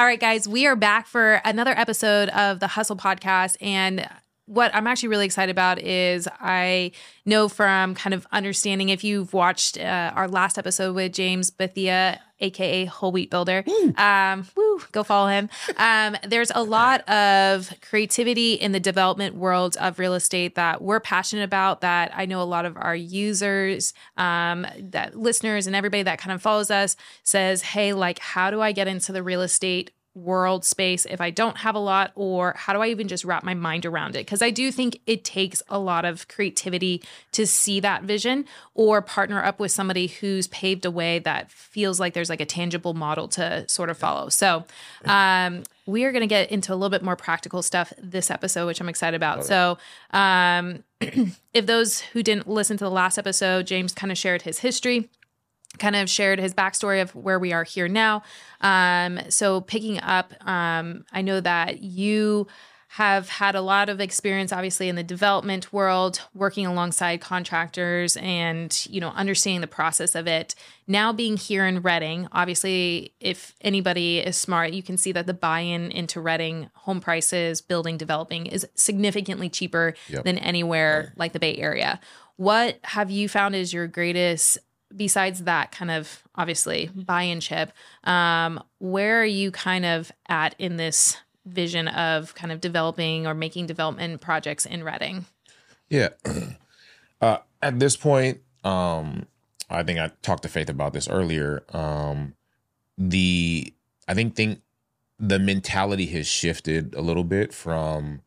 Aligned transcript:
All 0.00 0.06
right, 0.06 0.18
guys, 0.18 0.48
we 0.48 0.66
are 0.66 0.76
back 0.76 1.06
for 1.06 1.42
another 1.44 1.74
episode 1.76 2.30
of 2.30 2.58
the 2.58 2.68
Hustle 2.68 2.96
Podcast. 2.96 3.58
And 3.60 4.08
what 4.50 4.74
I'm 4.74 4.88
actually 4.88 5.10
really 5.10 5.26
excited 5.26 5.52
about 5.52 5.78
is 5.78 6.26
I 6.40 6.90
know 7.24 7.48
from 7.48 7.94
kind 7.94 8.12
of 8.12 8.26
understanding 8.32 8.88
if 8.88 9.04
you've 9.04 9.32
watched 9.32 9.78
uh, 9.78 10.12
our 10.16 10.26
last 10.26 10.58
episode 10.58 10.96
with 10.96 11.12
James 11.12 11.50
Bethea, 11.50 12.20
aka 12.40 12.84
Whole 12.86 13.12
Wheat 13.12 13.30
Builder, 13.30 13.62
um, 13.96 14.48
woo, 14.56 14.82
go 14.90 15.04
follow 15.04 15.28
him. 15.28 15.48
Um, 15.76 16.16
there's 16.26 16.50
a 16.52 16.64
lot 16.64 17.08
of 17.08 17.72
creativity 17.80 18.54
in 18.54 18.72
the 18.72 18.80
development 18.80 19.36
world 19.36 19.76
of 19.76 20.00
real 20.00 20.14
estate 20.14 20.56
that 20.56 20.82
we're 20.82 20.98
passionate 20.98 21.44
about. 21.44 21.80
That 21.82 22.10
I 22.12 22.26
know 22.26 22.42
a 22.42 22.44
lot 22.44 22.64
of 22.64 22.76
our 22.76 22.96
users, 22.96 23.94
um, 24.16 24.66
that 24.80 25.16
listeners, 25.16 25.68
and 25.68 25.76
everybody 25.76 26.02
that 26.02 26.18
kind 26.18 26.34
of 26.34 26.42
follows 26.42 26.72
us 26.72 26.96
says, 27.22 27.62
"Hey, 27.62 27.92
like, 27.92 28.18
how 28.18 28.50
do 28.50 28.60
I 28.60 28.72
get 28.72 28.88
into 28.88 29.12
the 29.12 29.22
real 29.22 29.42
estate?" 29.42 29.92
World 30.14 30.64
space 30.64 31.06
if 31.06 31.20
I 31.20 31.30
don't 31.30 31.58
have 31.58 31.74
a 31.74 31.78
lot, 31.78 32.12
or 32.14 32.54
how 32.56 32.72
do 32.72 32.80
I 32.80 32.88
even 32.88 33.08
just 33.08 33.24
wrap 33.24 33.44
my 33.44 33.54
mind 33.54 33.86
around 33.86 34.16
it? 34.16 34.26
Because 34.26 34.42
I 34.42 34.50
do 34.50 34.72
think 34.72 35.00
it 35.06 35.24
takes 35.24 35.62
a 35.68 35.78
lot 35.78 36.04
of 36.04 36.26
creativity 36.28 37.02
to 37.32 37.46
see 37.46 37.80
that 37.80 38.02
vision 38.02 38.44
or 38.74 39.02
partner 39.02 39.42
up 39.42 39.60
with 39.60 39.70
somebody 39.70 40.08
who's 40.08 40.48
paved 40.48 40.84
a 40.84 40.90
way 40.90 41.20
that 41.20 41.50
feels 41.50 42.00
like 42.00 42.14
there's 42.14 42.30
like 42.30 42.40
a 42.40 42.46
tangible 42.46 42.94
model 42.94 43.28
to 43.28 43.68
sort 43.68 43.90
of 43.90 43.96
follow. 43.96 44.28
So, 44.28 44.64
um, 45.04 45.62
we 45.86 46.04
are 46.04 46.12
going 46.12 46.20
to 46.20 46.28
get 46.28 46.52
into 46.52 46.72
a 46.72 46.76
little 46.76 46.90
bit 46.90 47.02
more 47.02 47.16
practical 47.16 47.62
stuff 47.62 47.92
this 47.98 48.30
episode, 48.30 48.66
which 48.66 48.80
I'm 48.80 48.88
excited 48.88 49.16
about. 49.16 49.44
So, 49.44 49.78
um, 50.12 50.84
if 51.00 51.66
those 51.66 52.00
who 52.00 52.22
didn't 52.22 52.48
listen 52.48 52.76
to 52.76 52.84
the 52.84 52.90
last 52.90 53.18
episode, 53.18 53.66
James 53.66 53.92
kind 53.92 54.12
of 54.12 54.18
shared 54.18 54.42
his 54.42 54.60
history 54.60 55.08
kind 55.78 55.96
of 55.96 56.10
shared 56.10 56.38
his 56.38 56.54
backstory 56.54 57.00
of 57.00 57.14
where 57.14 57.38
we 57.38 57.52
are 57.52 57.64
here 57.64 57.88
now. 57.88 58.22
Um, 58.60 59.20
so 59.28 59.60
picking 59.60 60.00
up, 60.00 60.34
um, 60.46 61.04
I 61.12 61.22
know 61.22 61.40
that 61.40 61.82
you 61.82 62.46
have 62.94 63.28
had 63.28 63.54
a 63.54 63.60
lot 63.60 63.88
of 63.88 64.00
experience 64.00 64.52
obviously 64.52 64.88
in 64.88 64.96
the 64.96 65.02
development 65.04 65.72
world 65.72 66.22
working 66.34 66.66
alongside 66.66 67.20
contractors 67.20 68.16
and 68.16 68.84
you 68.90 69.00
know 69.00 69.10
understanding 69.10 69.60
the 69.60 69.66
process 69.68 70.16
of 70.16 70.26
it 70.26 70.56
now 70.88 71.12
being 71.12 71.36
here 71.36 71.64
in 71.64 71.82
Redding 71.82 72.26
obviously 72.32 73.14
if 73.20 73.54
anybody 73.60 74.18
is 74.18 74.36
smart 74.36 74.72
you 74.72 74.82
can 74.82 74.96
see 74.96 75.12
that 75.12 75.28
the 75.28 75.34
buy-in 75.34 75.92
into 75.92 76.20
Redding 76.20 76.68
home 76.74 77.00
prices 77.00 77.60
building 77.60 77.96
developing 77.96 78.46
is 78.46 78.66
significantly 78.74 79.48
cheaper 79.48 79.94
Yep. 80.08 80.24
than 80.24 80.38
anywhere 80.38 81.12
like 81.16 81.32
the 81.32 81.38
bay 81.38 81.56
area 81.58 82.00
what 82.34 82.80
have 82.82 83.08
you 83.08 83.28
found 83.28 83.54
is 83.54 83.72
your 83.72 83.86
greatest 83.86 84.58
besides 84.94 85.44
that 85.44 85.70
kind 85.72 85.90
of 85.90 86.22
obviously 86.34 86.90
buy-in 86.94 87.40
chip 87.40 87.72
um, 88.04 88.62
where 88.78 89.20
are 89.20 89.26
you 89.26 89.50
kind 89.50 89.84
of 89.84 90.10
at 90.28 90.54
in 90.58 90.76
this 90.76 91.16
vision 91.46 91.88
of 91.88 92.34
kind 92.34 92.52
of 92.52 92.60
developing 92.60 93.26
or 93.26 93.34
making 93.34 93.66
development 93.66 94.20
projects 94.20 94.66
in 94.66 94.82
Redding 94.84 95.26
Yeah. 95.88 96.10
Uh, 97.22 97.38
at 97.60 97.78
this 97.78 97.96
point, 97.98 98.40
um, 98.64 99.26
I 99.68 99.82
think 99.82 99.98
I 99.98 100.10
talked 100.22 100.42
to 100.44 100.48
Faith 100.48 100.70
about 100.70 100.92
this 100.92 101.08
earlier. 101.08 101.62
Um, 101.70 102.34
the 102.96 103.72
I 104.08 104.14
think 104.14 104.34
think 104.34 104.60
the 105.18 105.38
mentality 105.38 106.06
has 106.06 106.26
shifted 106.26 106.94
a 106.94 107.02
little 107.02 107.24
bit 107.24 107.52
from 107.52 108.22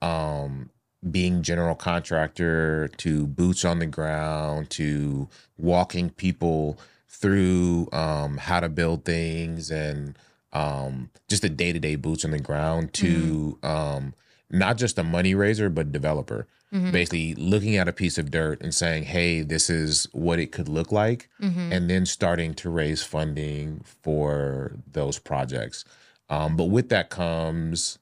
um, 0.00 0.70
being 1.08 1.42
general 1.42 1.74
contractor 1.74 2.88
to 2.98 3.26
boots 3.26 3.64
on 3.64 3.78
the 3.78 3.86
ground 3.86 4.68
to 4.70 5.28
walking 5.56 6.10
people 6.10 6.78
through 7.08 7.88
um, 7.92 8.36
how 8.38 8.60
to 8.60 8.68
build 8.68 9.04
things 9.04 9.70
and 9.70 10.18
um, 10.52 11.10
just 11.28 11.42
the 11.42 11.48
day 11.48 11.72
to 11.72 11.78
day 11.78 11.96
boots 11.96 12.24
on 12.24 12.32
the 12.32 12.38
ground 12.38 12.92
to 12.94 13.58
um, 13.62 14.14
not 14.50 14.76
just 14.76 14.98
a 14.98 15.02
money 15.04 15.34
raiser 15.34 15.68
but 15.70 15.92
developer. 15.92 16.46
Basically, 16.92 17.34
looking 17.34 17.76
at 17.76 17.88
a 17.88 17.92
piece 17.92 18.16
of 18.16 18.30
dirt 18.30 18.60
and 18.60 18.72
saying, 18.72 19.02
"Hey, 19.04 19.42
this 19.42 19.68
is 19.70 20.06
what 20.12 20.38
it 20.38 20.52
could 20.52 20.68
look 20.68 20.92
like," 20.92 21.28
and 21.72 21.90
then 21.90 22.06
starting 22.06 22.54
to 22.54 22.70
raise 22.70 23.02
funding 23.02 23.80
for 24.02 24.76
those 24.92 25.18
projects. 25.18 25.84
Um, 26.28 26.56
but 26.56 26.66
with 26.66 26.88
that 26.90 27.10
comes 27.10 27.98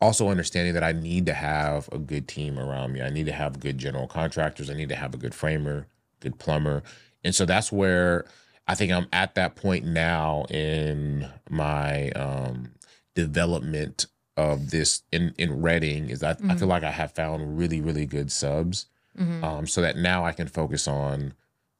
also 0.00 0.28
understanding 0.28 0.74
that 0.74 0.82
I 0.84 0.92
need 0.92 1.26
to 1.26 1.32
have 1.34 1.88
a 1.92 1.98
good 1.98 2.28
team 2.28 2.58
around 2.58 2.92
me. 2.92 3.02
I 3.02 3.10
need 3.10 3.26
to 3.26 3.32
have 3.32 3.60
good 3.60 3.78
general 3.78 4.06
contractors. 4.06 4.68
I 4.70 4.74
need 4.74 4.88
to 4.90 4.96
have 4.96 5.14
a 5.14 5.16
good 5.16 5.34
framer, 5.34 5.86
good 6.20 6.38
plumber. 6.38 6.82
And 7.24 7.34
so 7.34 7.44
that's 7.46 7.72
where 7.72 8.26
I 8.68 8.74
think 8.74 8.92
I'm 8.92 9.06
at 9.12 9.34
that 9.36 9.56
point 9.56 9.84
now 9.86 10.44
in 10.50 11.28
my 11.48 12.10
um, 12.10 12.72
development 13.14 14.06
of 14.36 14.70
this 14.70 15.02
in, 15.10 15.34
in 15.38 15.62
Redding 15.62 16.10
is 16.10 16.22
I, 16.22 16.36
I 16.48 16.56
feel 16.56 16.68
like 16.68 16.84
I 16.84 16.90
have 16.90 17.12
found 17.12 17.58
really, 17.58 17.80
really 17.80 18.06
good 18.06 18.30
subs. 18.30 18.86
Um, 19.18 19.66
so 19.66 19.80
that 19.80 19.96
now 19.96 20.26
I 20.26 20.32
can 20.32 20.46
focus 20.46 20.86
on 20.86 21.32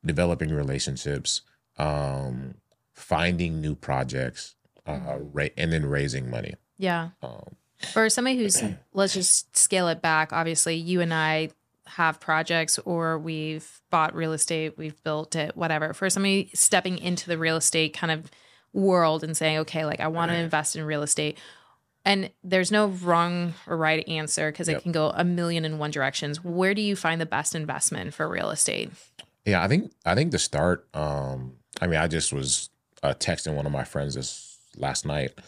developing 0.03 0.49
relationships, 0.55 1.43
um, 1.77 2.55
finding 2.95 3.61
new 3.61 3.75
projects, 3.75 4.55
uh, 4.87 5.19
ra- 5.21 5.49
and 5.59 5.71
then 5.71 5.85
raising 5.85 6.31
money. 6.31 6.55
yeah 6.79 7.11
Um, 7.23 7.57
for 7.93 8.09
somebody 8.09 8.37
who's 8.37 8.63
let's 8.93 9.15
just 9.15 9.57
scale 9.57 9.89
it 9.89 10.01
back 10.01 10.33
obviously 10.33 10.77
you 10.77 11.01
and 11.01 11.13
i 11.13 11.49
have 11.87 12.19
projects 12.19 12.79
or 12.81 13.19
we've 13.19 13.81
bought 13.91 14.15
real 14.15 14.33
estate 14.33 14.77
we've 14.77 15.03
built 15.05 15.37
it 15.37 15.57
whatever 15.57 15.93
for 15.93 16.11
somebody 16.11 16.51
stepping 16.53 16.99
into 16.99 17.29
the 17.29 17.39
real 17.39 17.57
estate 17.57 17.95
kind 17.95 18.11
of 18.11 18.31
world 18.73 19.23
and 19.23 19.37
saying 19.37 19.59
okay 19.59 19.85
like 19.85 20.01
i 20.01 20.09
want 20.09 20.31
to 20.31 20.37
invest 20.37 20.77
in 20.77 20.85
real 20.85 21.03
estate 21.03 21.39
and 22.05 22.31
there's 22.45 22.71
no 22.71 22.89
wrong 22.89 23.55
or 23.67 23.77
right 23.77 24.07
answer 24.09 24.51
because 24.51 24.69
it 24.69 24.83
can 24.83 24.93
go 24.93 25.11
a 25.15 25.25
million 25.25 25.65
in 25.65 25.79
one 25.79 25.91
directions 25.91 26.43
where 26.43 26.75
do 26.75 26.83
you 26.83 26.95
find 26.97 27.21
the 27.21 27.27
best 27.27 27.55
investment 27.55 28.13
for 28.13 28.29
real 28.29 28.51
estate 28.51 28.91
Yeah, 29.47 29.63
I 29.63 29.69
think 29.69 29.93
I 30.05 30.15
think 30.17 30.33
the 30.33 30.41
start. 30.41 30.87
Um, 30.93 31.55
I 31.81 31.87
mean, 31.87 32.01
I 32.01 32.09
just 32.09 32.33
was 32.33 32.69
uh, 33.03 33.15
texting 33.15 33.55
one 33.55 33.65
of 33.65 33.73
my 33.73 33.85
friends 33.85 34.15
this 34.15 34.59
last 34.77 35.07
night. 35.07 35.39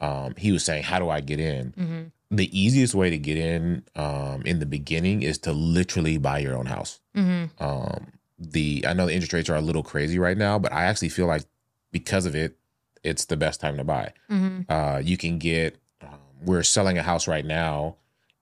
Um, 0.00 0.34
he 0.36 0.52
was 0.52 0.64
saying, 0.64 0.84
"How 0.84 0.98
do 0.98 1.08
I 1.08 1.20
get 1.20 1.40
in?" 1.40 1.72
mm-hmm. 1.72 2.02
The 2.32 2.58
easiest 2.58 2.94
way 2.94 3.10
to 3.10 3.18
get 3.18 3.36
in 3.36 3.82
um, 3.96 4.42
in 4.46 4.60
the 4.60 4.66
beginning 4.66 5.22
is 5.22 5.36
to 5.38 5.52
literally 5.52 6.16
buy 6.16 6.38
your 6.38 6.56
own 6.56 6.66
house. 6.66 7.00
Mm-hmm. 7.16 7.62
Um, 7.62 8.12
the 8.38 8.84
I 8.86 8.92
know 8.92 9.06
the 9.06 9.12
interest 9.12 9.32
rates 9.32 9.50
are 9.50 9.56
a 9.56 9.60
little 9.60 9.82
crazy 9.82 10.18
right 10.18 10.38
now, 10.38 10.58
but 10.58 10.72
I 10.72 10.84
actually 10.84 11.08
feel 11.08 11.26
like 11.26 11.42
because 11.90 12.26
of 12.26 12.36
it, 12.36 12.56
it's 13.02 13.24
the 13.24 13.36
best 13.36 13.60
time 13.60 13.76
to 13.78 13.84
buy. 13.84 14.12
Mm-hmm. 14.30 14.60
Uh, 14.68 14.98
you 14.98 15.16
can 15.16 15.38
get. 15.38 15.76
Um, 16.02 16.18
we're 16.44 16.62
selling 16.62 16.98
a 16.98 17.02
house 17.02 17.26
right 17.26 17.44
now, 17.44 17.96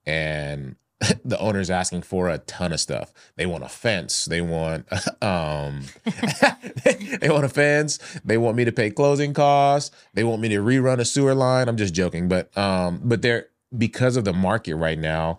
and 0.04 0.76
the 1.24 1.38
owner's 1.38 1.70
asking 1.70 2.02
for 2.02 2.28
a 2.28 2.38
ton 2.38 2.72
of 2.72 2.80
stuff. 2.80 3.12
They 3.36 3.46
want 3.46 3.64
a 3.64 3.68
fence. 3.68 4.24
They 4.24 4.40
want 4.40 4.86
um, 5.22 5.84
they 7.20 7.28
want 7.30 7.44
a 7.44 7.48
fence. 7.48 7.98
They 8.24 8.36
want 8.36 8.56
me 8.56 8.64
to 8.64 8.72
pay 8.72 8.90
closing 8.90 9.32
costs. 9.32 9.94
They 10.14 10.24
want 10.24 10.40
me 10.40 10.48
to 10.48 10.56
rerun 10.56 10.98
a 10.98 11.04
sewer 11.04 11.34
line. 11.34 11.68
I'm 11.68 11.76
just 11.76 11.94
joking, 11.94 12.28
but 12.28 12.56
um, 12.56 13.00
but 13.04 13.22
they're 13.22 13.46
because 13.76 14.16
of 14.16 14.24
the 14.24 14.32
market 14.32 14.74
right 14.74 14.98
now. 14.98 15.38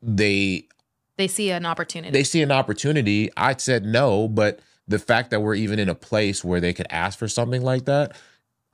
They 0.00 0.68
they 1.16 1.28
see 1.28 1.50
an 1.50 1.66
opportunity 1.66 2.12
they 2.12 2.24
see 2.24 2.42
an 2.42 2.50
opportunity. 2.50 3.30
I 3.36 3.54
said 3.56 3.84
no, 3.84 4.26
but 4.26 4.60
the 4.88 4.98
fact 4.98 5.30
that 5.30 5.40
we're 5.40 5.54
even 5.54 5.78
in 5.78 5.88
a 5.88 5.94
place 5.94 6.42
where 6.42 6.60
they 6.60 6.72
could 6.72 6.86
ask 6.88 7.18
for 7.18 7.28
something 7.28 7.62
like 7.62 7.84
that, 7.84 8.16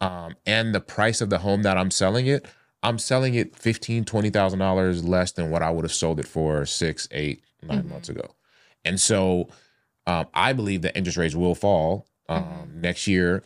um, 0.00 0.36
and 0.47 0.75
the 0.75 0.80
price 0.80 1.20
of 1.20 1.28
the 1.28 1.38
home 1.38 1.62
that 1.62 1.76
I'm 1.76 1.91
selling 1.91 2.26
it, 2.26 2.47
I'm 2.83 2.99
selling 2.99 3.34
it 3.34 3.56
fifteen, 3.56 4.05
twenty 4.05 4.31
thousand 4.31 4.59
dollars 4.61 5.05
less 5.05 5.33
than 5.33 5.50
what 5.50 5.62
I 5.62 5.71
would 5.71 5.84
have 5.84 5.93
sold 5.93 6.21
it 6.21 6.27
for 6.28 6.65
six, 6.66 7.09
eight, 7.11 7.43
nine 7.62 7.83
Mhm. 7.84 7.91
months 7.91 8.09
ago. 8.09 8.34
And 8.84 9.00
so, 9.00 9.49
um, 10.06 10.27
I 10.33 10.53
believe 10.53 10.83
that 10.83 10.97
interest 10.97 11.19
rates 11.19 11.34
will 11.34 11.55
fall 11.55 12.06
um, 12.28 12.44
Mhm. 12.44 12.75
next 12.83 13.06
year. 13.06 13.43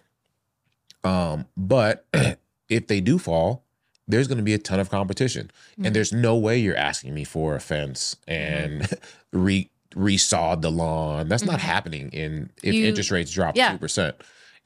Um, 1.05 1.47
but 1.57 2.05
if 2.69 2.87
they 2.87 3.01
do 3.01 3.19
fall, 3.19 3.65
there's 4.09 4.27
going 4.29 4.39
to 4.39 4.45
be 4.45 4.55
a 4.55 4.59
ton 4.59 4.81
of 4.81 4.91
competition, 4.91 5.51
Mhm. 5.79 5.87
and 5.87 5.97
there's 5.97 6.13
no 6.13 6.37
way 6.37 6.59
you're 6.59 6.77
asking 6.77 7.15
me 7.15 7.25
for 7.25 7.55
a 7.55 7.61
fence 7.61 8.17
and 8.27 8.89
re 9.33 9.69
resawed 9.95 10.63
the 10.63 10.71
lawn. 10.71 11.29
That's 11.29 11.45
not 11.45 11.59
Mhm. 11.61 11.63
happening 11.65 12.09
in 12.13 12.51
if 12.63 12.75
You- 12.75 12.87
interest 12.87 13.11
rates 13.11 13.31
drop 13.31 13.57
Yeah. 13.57 13.73
two 13.73 13.79
percent. 13.79 14.17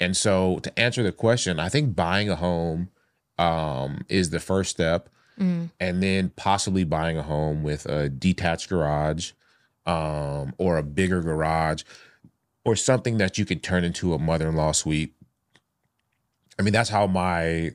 And 0.00 0.16
so, 0.16 0.58
to 0.60 0.78
answer 0.78 1.02
the 1.02 1.10
question, 1.12 1.58
I 1.58 1.68
think 1.68 1.94
buying 1.96 2.28
a 2.30 2.36
home 2.36 2.88
um, 3.38 4.04
is 4.08 4.30
the 4.30 4.40
first 4.40 4.70
step, 4.70 5.08
Mhm. 5.38 5.70
and 5.78 6.02
then 6.02 6.30
possibly 6.36 6.84
buying 6.84 7.18
a 7.18 7.22
home 7.22 7.62
with 7.62 7.84
a 7.86 8.08
detached 8.08 8.68
garage 8.68 9.32
um, 9.84 10.54
or 10.58 10.78
a 10.78 10.82
bigger 10.82 11.20
garage 11.22 11.82
or 12.64 12.74
something 12.74 13.18
that 13.18 13.38
you 13.38 13.44
could 13.44 13.62
turn 13.62 13.84
into 13.84 14.14
a 14.14 14.18
mother-in-law 14.18 14.72
suite. 14.72 15.14
I 16.58 16.62
mean, 16.62 16.72
that's 16.72 16.88
how 16.90 17.06
my 17.06 17.72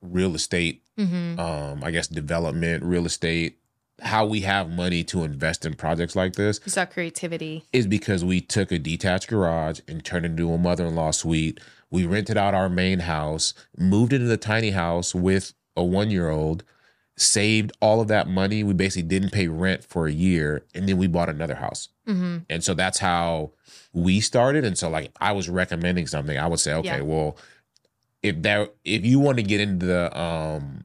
real 0.00 0.34
estate 0.34 0.82
Mhm. 0.98 1.38
um, 1.38 1.84
I 1.84 1.90
guess 1.90 2.06
development, 2.08 2.82
real 2.82 3.06
estate 3.06 3.58
how 4.02 4.26
we 4.26 4.40
have 4.42 4.68
money 4.70 5.02
to 5.04 5.24
invest 5.24 5.64
in 5.64 5.74
projects 5.74 6.14
like 6.16 6.34
this 6.34 6.60
You 6.64 6.70
saw 6.70 6.84
creativity. 6.86 7.64
is 7.72 7.86
because 7.86 8.24
we 8.24 8.40
took 8.40 8.70
a 8.72 8.78
detached 8.78 9.28
garage 9.28 9.80
and 9.88 10.04
turned 10.04 10.26
it 10.26 10.30
into 10.30 10.52
a 10.52 10.58
mother-in-law 10.58 11.12
suite. 11.12 11.60
We 11.90 12.04
rented 12.06 12.36
out 12.36 12.54
our 12.54 12.68
main 12.68 13.00
house, 13.00 13.54
moved 13.76 14.12
into 14.12 14.26
the 14.26 14.36
tiny 14.36 14.70
house 14.70 15.14
with 15.14 15.52
a 15.76 15.84
one-year-old, 15.84 16.64
saved 17.16 17.70
all 17.80 18.00
of 18.00 18.08
that 18.08 18.26
money. 18.28 18.64
We 18.64 18.72
basically 18.74 19.08
didn't 19.08 19.30
pay 19.30 19.46
rent 19.48 19.84
for 19.84 20.06
a 20.06 20.12
year, 20.12 20.64
and 20.74 20.88
then 20.88 20.96
we 20.96 21.06
bought 21.06 21.28
another 21.28 21.54
house. 21.56 21.88
hmm 22.06 22.38
And 22.50 22.64
so 22.64 22.74
that's 22.74 22.98
how 22.98 23.52
we 23.92 24.20
started. 24.20 24.64
And 24.64 24.76
so 24.76 24.88
like 24.88 25.12
I 25.20 25.32
was 25.32 25.48
recommending 25.48 26.06
something, 26.06 26.36
I 26.38 26.46
would 26.46 26.60
say, 26.60 26.72
okay, 26.74 26.96
Yeah. 26.98 27.02
well, 27.02 27.36
if 28.22 28.40
that 28.42 28.72
if 28.84 29.04
you 29.04 29.18
want 29.20 29.36
to 29.38 29.42
get 29.42 29.60
into 29.60 29.84
the 29.86 30.18
um 30.18 30.84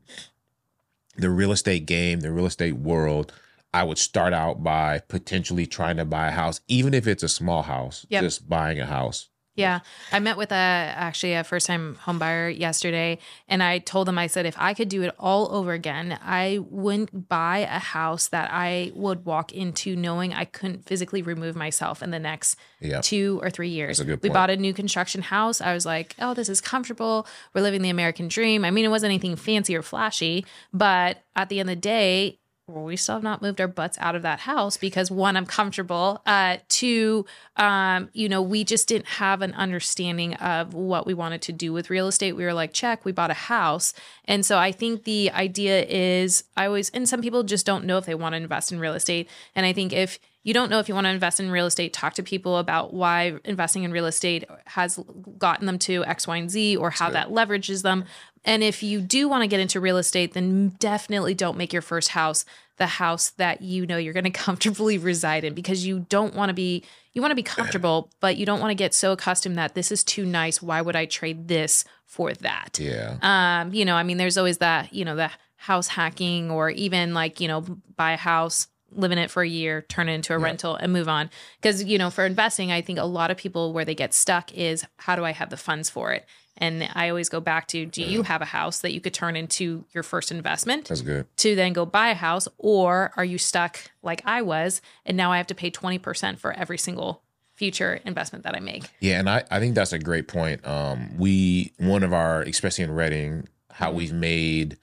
the 1.18 1.30
real 1.30 1.52
estate 1.52 1.86
game, 1.86 2.20
the 2.22 2.32
real 2.32 2.46
estate 2.46 2.78
world, 2.78 3.34
I 3.74 3.84
would 3.84 3.98
start 3.98 4.34
out 4.34 4.64
by 4.64 5.00
potentially 5.08 5.66
trying 5.68 5.98
to 5.98 6.06
buy 6.06 6.28
a 6.30 6.32
house, 6.32 6.62
even 6.68 6.94
if 6.94 7.06
it's 7.08 7.24
a 7.24 7.28
small 7.30 7.64
house, 7.64 8.06
Yep. 8.10 8.24
just 8.24 8.50
buying 8.50 8.80
a 8.80 8.86
house. 8.86 9.30
Yeah, 9.58 9.80
I 10.12 10.20
met 10.20 10.38
with 10.38 10.52
a 10.52 10.56
actually 10.56 11.34
a 11.34 11.44
first 11.44 11.66
time 11.66 11.96
home 11.96 12.20
buyer 12.20 12.48
yesterday, 12.48 13.18
and 13.48 13.64
I 13.64 13.80
told 13.80 14.08
them 14.08 14.18
I 14.18 14.28
said 14.28 14.46
if 14.46 14.56
I 14.58 14.74
could 14.76 14.88
do 14.88 15.02
it 15.02 15.14
all 15.20 15.54
over 15.54 15.74
again, 15.74 16.18
I 16.24 16.60
wouldn't 16.70 17.28
buy 17.28 17.60
a 17.60 17.80
house 17.80 18.28
that 18.30 18.50
I 18.52 18.92
would 18.94 19.26
walk 19.26 19.52
into 19.52 19.96
knowing 19.96 20.32
I 20.34 20.46
couldn't 20.46 20.86
physically 20.86 21.24
remove 21.24 21.56
myself 21.56 22.04
in 22.04 22.12
the 22.12 22.20
next 22.20 22.56
Yeah. 22.80 23.02
two 23.02 23.40
or 23.42 23.50
three 23.50 23.70
years. 23.70 23.98
That's 23.98 24.08
a 24.08 24.12
good 24.12 24.24
we 24.24 24.30
bought 24.30 24.52
a 24.52 24.58
new 24.58 24.74
construction 24.74 25.24
house. 25.24 25.60
I 25.60 25.74
was 25.74 25.86
like, 25.86 26.16
oh, 26.20 26.36
this 26.36 26.50
is 26.50 26.62
comfortable. 26.62 27.26
We're 27.56 27.62
living 27.62 27.82
the 27.82 27.90
American 27.90 28.28
dream. 28.28 28.64
I 28.64 28.70
mean, 28.70 28.86
it 28.86 28.90
wasn't 28.90 29.10
anything 29.10 29.36
fancy 29.36 29.76
or 29.76 29.82
flashy, 29.82 30.46
but 30.72 31.24
at 31.36 31.50
the 31.50 31.60
end 31.60 31.70
of 31.72 31.78
the 31.78 31.82
day, 31.82 32.40
we 32.68 32.98
still 32.98 33.16
have 33.16 33.24
not 33.24 33.42
moved 33.42 33.62
our 33.62 33.68
butts 33.68 33.98
out 34.02 34.14
of 34.14 34.24
that 34.24 34.42
house 34.42 34.76
because 34.76 35.10
one, 35.10 35.38
I'm 35.38 35.46
comfortable. 35.46 36.22
Uh, 36.26 36.58
two, 36.68 37.26
um, 37.56 38.10
you 38.12 38.28
know, 38.28 38.42
we 38.42 38.66
just 38.66 38.90
didn't 38.90 39.08
have 39.08 39.42
an 39.42 39.54
understanding 39.54 40.34
of 40.36 40.74
what 40.74 41.08
we 41.08 41.14
wanted 41.14 41.42
to 41.44 41.54
do 41.54 41.72
with 41.72 41.90
real 41.90 42.10
estate. 42.10 42.34
We 42.34 42.44
were 42.44 42.54
like, 42.54 42.74
check, 42.74 43.06
we 43.06 43.14
bought 43.14 43.32
a 43.32 43.36
house. 43.36 43.94
And 44.26 44.46
so 44.46 44.58
I 44.58 44.74
think 44.74 45.06
the 45.06 45.32
idea 45.32 45.86
is 45.86 46.44
I 46.58 46.66
always, 46.66 46.90
and 46.90 47.08
some 47.08 47.22
people 47.22 47.44
just 47.44 47.66
don't 47.66 47.86
know 47.86 47.98
if 47.98 48.06
they 48.06 48.16
want 48.16 48.34
to 48.34 48.38
invest 48.38 48.74
in 48.74 48.82
real 48.82 48.96
estate. 48.96 49.30
And 49.56 49.66
I 49.66 49.72
think 49.72 49.94
if 49.94 50.20
you 50.44 50.54
don't 50.54 50.70
know 50.70 50.80
if 50.80 50.88
you 50.88 50.96
want 50.96 51.06
to 51.06 51.12
invest 51.12 51.40
in 51.40 51.52
real 51.52 51.66
estate, 51.66 51.92
talk 51.94 52.14
to 52.14 52.24
people 52.24 52.58
about 52.58 52.94
why 52.94 53.38
investing 53.44 53.84
in 53.84 53.92
real 53.92 54.06
estate 54.06 54.46
has 54.66 54.98
gotten 55.38 55.66
them 55.66 55.78
to 55.80 56.06
X, 56.06 56.26
Y, 56.26 56.38
and 56.38 56.50
Z 56.50 56.78
or 56.78 56.90
how 56.90 57.10
that 57.10 57.30
leverages 57.30 57.82
them. 57.82 58.06
And 58.48 58.64
if 58.64 58.82
you 58.82 59.02
do 59.02 59.30
want 59.30 59.44
to 59.44 59.48
get 59.48 59.60
into 59.60 59.80
real 59.80 59.98
estate, 59.98 60.34
then 60.34 60.70
definitely 60.80 61.36
don't 61.36 61.58
make 61.58 61.74
your 61.74 61.84
first 61.84 62.10
house 62.10 62.46
the 62.78 62.88
house 62.88 63.32
that 63.32 63.62
you 63.62 63.86
know 63.86 63.98
you're 63.98 64.14
going 64.14 64.24
to 64.24 64.30
comfortably 64.30 64.98
reside 64.98 65.44
in 65.44 65.54
because 65.54 65.86
you 65.86 66.06
don't 66.10 66.34
want 66.34 66.50
to 66.50 66.54
be 66.54 66.84
you 67.14 67.22
want 67.22 67.32
to 67.32 67.36
be 67.36 67.44
comfortable, 67.44 68.10
but 68.20 68.38
you 68.38 68.46
don't 68.46 68.60
want 68.60 68.70
to 68.72 68.76
get 68.76 68.94
so 68.94 69.12
accustomed 69.12 69.58
that 69.58 69.74
this 69.74 69.92
is 69.92 70.04
too 70.04 70.24
nice. 70.24 70.62
Why 70.62 70.82
would 70.82 70.96
I 70.96 71.06
trade 71.06 71.48
this 71.48 71.84
for 72.06 72.32
that? 72.34 72.80
Yeah. 72.80 73.18
Um, 73.24 73.74
you 73.74 73.86
know, 73.86 73.96
I 73.96 74.04
mean, 74.04 74.18
there's 74.18 74.38
always 74.38 74.60
that, 74.60 74.94
you 74.94 75.04
know, 75.04 75.16
the 75.16 75.32
house 75.56 75.88
hacking 75.88 76.52
or 76.52 76.70
even 76.70 77.16
like, 77.16 77.40
you 77.42 77.48
know, 77.48 77.62
buy 77.96 78.12
a 78.12 78.18
house, 78.18 78.68
live 78.92 79.12
in 79.12 79.18
it 79.18 79.30
for 79.30 79.44
a 79.44 79.48
year, 79.48 79.82
turn 79.84 80.10
it 80.10 80.14
into 80.14 80.34
a 80.34 80.38
rental 80.38 80.76
and 80.76 80.94
move 80.94 81.08
on. 81.10 81.30
Because, 81.62 81.84
you 81.84 81.98
know, 81.98 82.10
for 82.10 82.26
investing, 82.26 82.72
I 82.72 82.82
think 82.82 83.00
a 83.00 83.04
lot 83.06 83.32
of 83.32 83.38
people 83.38 83.74
where 83.74 83.86
they 83.86 83.96
get 83.96 84.14
stuck 84.14 84.54
is 84.54 84.86
how 84.98 85.16
do 85.16 85.26
I 85.26 85.32
have 85.32 85.50
the 85.50 85.58
funds 85.58 85.90
for 85.90 86.12
it? 86.14 86.26
And 86.60 86.90
I 86.96 87.10
always 87.10 87.30
go 87.30 87.40
back 87.40 87.68
to 87.68 87.86
do 87.86 88.02
you 88.02 88.24
have 88.24 88.42
a 88.42 88.46
house 88.46 88.80
that 88.80 88.92
you 88.92 89.00
could 89.00 89.14
turn 89.14 89.36
into 89.36 89.86
your 89.94 90.02
first 90.02 90.32
investment 90.32 90.88
That's 90.88 91.02
good. 91.02 91.28
to 91.38 91.54
then 91.56 91.72
go 91.74 91.86
buy 91.86 92.10
a 92.10 92.16
house? 92.16 92.48
Or 92.58 93.12
are 93.16 93.26
you 93.26 93.38
stuck 93.38 93.80
like 94.02 94.22
I 94.26 94.42
was 94.42 94.82
and 95.06 95.16
now 95.16 95.32
I 95.32 95.38
have 95.38 95.48
to 95.48 95.56
pay 95.56 95.70
20% 95.70 96.40
for 96.40 96.52
every 96.54 96.80
single 96.80 97.22
future 97.54 98.00
investment 98.06 98.44
that 98.46 98.56
I 98.56 98.60
make? 98.60 98.90
Yeah, 99.00 99.20
and 99.20 99.30
I, 99.30 99.44
I 99.52 99.60
think 99.60 99.76
that's 99.76 99.94
a 99.94 100.00
great 100.00 100.28
point. 100.28 100.66
Um, 100.66 101.16
we 101.20 101.74
one 101.78 102.02
of 102.04 102.12
our, 102.14 102.42
especially 102.42 102.86
in 102.86 102.92
Redding, 102.92 103.48
how 103.72 103.90
Mm-hmm. 103.90 103.98
we've 103.98 104.14
made 104.14 104.78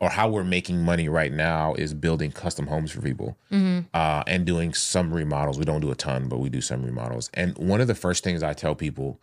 or 0.00 0.10
how 0.10 0.28
we're 0.28 0.44
making 0.44 0.82
money 0.84 1.08
right 1.08 1.32
now 1.32 1.72
is 1.74 1.94
building 1.94 2.30
custom 2.30 2.66
homes 2.66 2.90
for 2.92 3.00
people 3.00 3.36
Mm-hmm. 3.50 3.86
uh, 3.94 4.22
and 4.26 4.44
doing 4.44 4.74
some 4.74 5.12
remodels. 5.12 5.58
We 5.58 5.64
don't 5.64 5.80
do 5.80 5.90
a 5.90 5.94
ton, 5.94 6.28
but 6.28 6.38
we 6.38 6.48
do 6.50 6.60
some 6.60 6.84
remodels. 6.84 7.30
And 7.32 7.56
one 7.56 7.80
of 7.80 7.86
the 7.86 7.94
first 7.94 8.22
things 8.22 8.42
I 8.42 8.52
tell 8.52 8.74
people, 8.74 9.18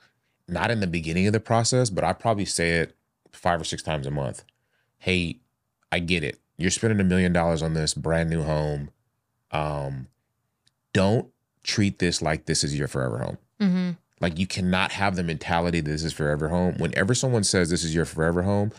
not 0.48 0.72
in 0.72 0.80
the 0.80 0.88
beginning 0.88 1.28
of 1.28 1.34
the 1.34 1.40
process, 1.40 1.90
but 1.90 2.04
I 2.04 2.14
probably 2.14 2.46
say 2.46 2.72
it 2.72 2.96
five 3.32 3.62
or 3.62 3.64
six 3.66 3.84
times 3.84 4.08
a 4.08 4.12
month. 4.12 4.44
Hey, 4.98 5.38
I 5.92 6.00
get 6.00 6.24
it. 6.24 6.40
You're 6.58 6.72
spending 6.72 7.00
a 7.00 7.04
million 7.04 7.34
dollars 7.34 7.62
on 7.62 7.74
this 7.76 7.94
brand 7.94 8.30
new 8.30 8.42
home. 8.44 8.90
Um, 9.52 10.08
don't 10.94 11.28
treat 11.64 12.00
this 12.00 12.22
like 12.22 12.46
this 12.46 12.64
is 12.64 12.78
your 12.78 12.88
forever 12.88 13.20
home. 13.20 13.38
Mm-hmm. 13.60 13.90
Like 14.20 14.40
you 14.40 14.48
cannot 14.48 14.92
have 14.94 15.16
the 15.16 15.24
mentality 15.24 15.82
that 15.82 15.90
this 15.90 16.04
is 16.04 16.14
forever 16.14 16.50
home. 16.50 16.76
Whenever 16.78 17.14
someone 17.14 17.44
says 17.44 17.70
this 17.70 17.84
is 17.84 17.94
your 17.94 18.06
forever 18.06 18.44
home, 18.44 18.72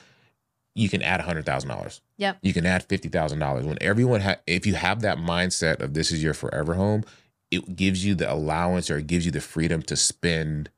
you 0.75 0.89
can 0.89 1.03
add 1.03 1.21
hundred 1.21 1.47
thousand 1.47 1.69
dollars. 1.71 2.01
Yep. 2.19 2.39
You 2.43 2.53
can 2.53 2.67
add 2.67 2.83
fifty 2.85 3.09
thousand 3.09 3.39
dollars. 3.39 3.65
When 3.65 3.79
everyone 3.81 4.21
ha- 4.23 4.37
if 4.47 4.67
you 4.67 4.75
have 4.75 5.01
that 5.03 5.19
mindset 5.19 5.81
of 5.81 5.95
this 5.95 6.11
is 6.13 6.23
your 6.23 6.35
forever 6.35 6.75
home, 6.75 7.05
it 7.51 7.77
gives 7.77 8.05
you 8.05 8.15
the 8.15 8.31
allowance 8.33 8.91
or 8.91 8.99
it 8.99 9.07
gives 9.07 9.25
you 9.25 9.33
the 9.33 9.41
freedom 9.41 9.83
to 9.83 9.97
spend 9.97 10.71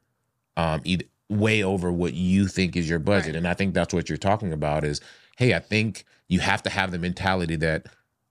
um 0.56 0.80
either 0.84 1.04
way 1.28 1.62
over 1.62 1.90
what 1.90 2.14
you 2.14 2.46
think 2.46 2.76
is 2.76 2.88
your 2.88 2.98
budget. 3.00 3.28
Right. 3.28 3.36
And 3.36 3.48
I 3.48 3.54
think 3.54 3.74
that's 3.74 3.92
what 3.92 4.08
you're 4.08 4.16
talking 4.16 4.52
about 4.52 4.84
is, 4.84 5.00
hey, 5.38 5.54
I 5.54 5.58
think 5.58 6.04
you 6.28 6.40
have 6.40 6.62
to 6.64 6.70
have 6.70 6.90
the 6.92 6.98
mentality 6.98 7.56
that 7.56 7.86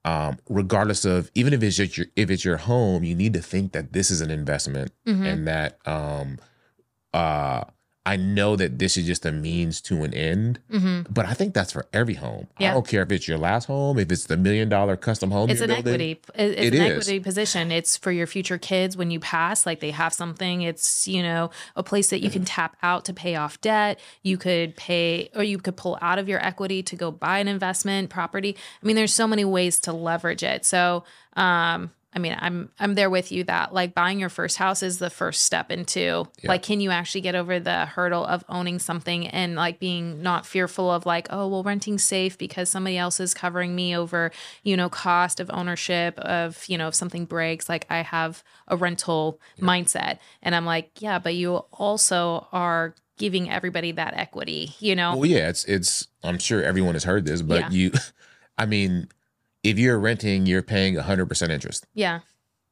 um, 0.05 0.37
regardless 0.49 1.03
of 1.03 1.31
even 1.33 1.51
if 1.53 1.63
it's 1.63 1.75
just 1.77 1.97
your 1.97 2.07
if 2.15 2.29
it's 2.29 2.45
your 2.45 2.57
home, 2.57 3.03
you 3.03 3.15
need 3.15 3.33
to 3.33 3.41
think 3.41 3.71
that 3.71 3.91
this 3.91 4.11
is 4.11 4.21
an 4.21 4.29
investment 4.29 4.91
Mhm. 5.07 5.25
and 5.25 5.47
that 5.47 5.79
um 5.87 6.37
uh 7.13 7.63
I 8.07 8.17
know 8.17 8.55
that 8.55 8.77
this 8.77 8.97
is 8.97 9.05
just 9.07 9.25
a 9.25 9.31
means 9.31 9.81
to 9.81 10.03
an 10.03 10.13
end, 10.13 10.59
Mm-hmm. 10.71 11.11
but 11.11 11.25
I 11.25 11.33
think 11.33 11.53
that's 11.55 11.71
for 11.71 11.87
every 11.91 12.13
home. 12.13 12.47
I 12.59 12.65
don't 12.65 12.87
care 12.87 13.01
if 13.01 13.11
it's 13.11 13.27
your 13.27 13.37
last 13.39 13.65
home, 13.65 13.97
if 13.97 14.11
it's 14.11 14.25
the 14.25 14.37
million 14.37 14.69
dollar 14.69 14.95
custom 14.95 15.31
home. 15.31 15.49
it's 15.49 15.59
you're 15.59 15.69
an 15.71 15.81
building. 15.83 15.93
equity 15.93 16.21
it's 16.35 16.61
It 16.61 16.73
an 16.75 16.81
is. 16.81 16.91
equity 16.91 17.19
position 17.19 17.71
it's 17.71 17.97
for 17.97 18.11
your 18.11 18.27
future 18.27 18.57
kids 18.57 18.95
when 18.95 19.09
you 19.09 19.19
pass 19.19 19.65
like 19.65 19.79
they 19.79 19.91
have 19.91 20.13
something 20.13 20.61
it's 20.61 21.07
you 21.07 21.23
know 21.23 21.49
a 21.75 21.81
place 21.83 22.09
that 22.11 22.21
you 22.21 22.29
can 22.29 22.45
tap 22.45 22.77
out 22.83 23.05
to 23.05 23.13
pay 23.13 23.35
off 23.35 23.59
debt 23.61 23.99
you 24.23 24.37
could 24.37 24.75
pay 24.75 25.29
or 25.35 25.43
you 25.43 25.57
could 25.57 25.75
pull 25.75 25.97
out 26.01 26.19
of 26.19 26.29
your 26.29 26.43
equity 26.45 26.83
to 26.83 26.95
go 26.95 27.09
buy 27.11 27.39
an 27.39 27.47
investment 27.47 28.09
property 28.09 28.55
i 28.81 28.85
mean 28.85 28.95
there's 28.95 29.13
so 29.13 29.27
many 29.27 29.43
ways 29.45 29.79
to 29.79 29.91
leverage 29.93 30.43
it 30.43 30.63
so 30.65 31.03
um 31.35 31.91
I 32.15 32.19
mean, 32.19 32.35
I'm 32.39 32.69
I'm 32.79 32.95
there 32.95 33.09
with 33.09 33.31
you 33.31 33.43
that 33.43 33.73
like 33.73 33.93
buying 33.93 34.19
your 34.21 34.29
first 34.29 34.57
house 34.57 34.81
is 34.81 34.99
the 34.99 35.09
first 35.09 35.43
step 35.43 35.69
into 35.69 36.25
Yeah. 36.41 36.49
like 36.51 36.63
can 36.63 36.79
you 36.79 36.89
actually 36.91 37.21
get 37.21 37.35
over 37.35 37.59
the 37.59 37.85
hurdle 37.85 38.25
of 38.25 38.45
owning 38.47 38.79
something 38.79 39.27
and 39.27 39.55
like 39.55 39.79
being 39.79 40.21
not 40.21 40.45
fearful 40.45 40.89
of 40.89 41.05
like 41.05 41.27
oh 41.29 41.47
well 41.49 41.61
renting 41.63 41.97
safe 41.97 42.37
because 42.37 42.69
somebody 42.69 42.97
else 42.97 43.19
is 43.19 43.33
covering 43.33 43.75
me 43.75 43.95
over 43.97 44.31
you 44.63 44.77
know 44.77 44.87
cost 44.87 45.41
of 45.41 45.49
ownership 45.53 46.17
of 46.19 46.63
you 46.69 46.77
know 46.77 46.87
if 46.87 46.95
something 46.95 47.25
breaks 47.25 47.67
like 47.67 47.85
I 47.89 48.01
have 48.01 48.43
a 48.69 48.77
rental 48.77 49.39
mindset 49.59 50.19
and 50.41 50.55
I'm 50.55 50.65
like 50.65 50.91
yeah 51.01 51.19
but 51.19 51.35
you 51.35 51.57
also 51.73 52.47
are 52.53 52.95
giving 53.17 53.49
everybody 53.49 53.91
that 53.91 54.13
equity 54.15 54.73
you 54.79 54.95
know 54.95 55.17
Well, 55.17 55.25
yeah, 55.25 55.49
it's 55.49 55.65
it's. 55.65 56.07
I'm 56.23 56.39
sure 56.39 56.63
everyone 56.63 56.95
has 56.95 57.03
heard 57.03 57.25
this, 57.25 57.41
but 57.41 57.59
Yeah. 57.59 57.69
you, 57.69 57.91
I 58.57 58.65
mean, 58.65 59.09
if 59.65 59.77
you're 59.79 59.99
renting, 59.99 60.45
you're 60.45 60.61
paying 60.61 60.95
100 60.95 61.25
percent 61.27 61.51
interest. 61.51 61.85
yeah 61.93 62.19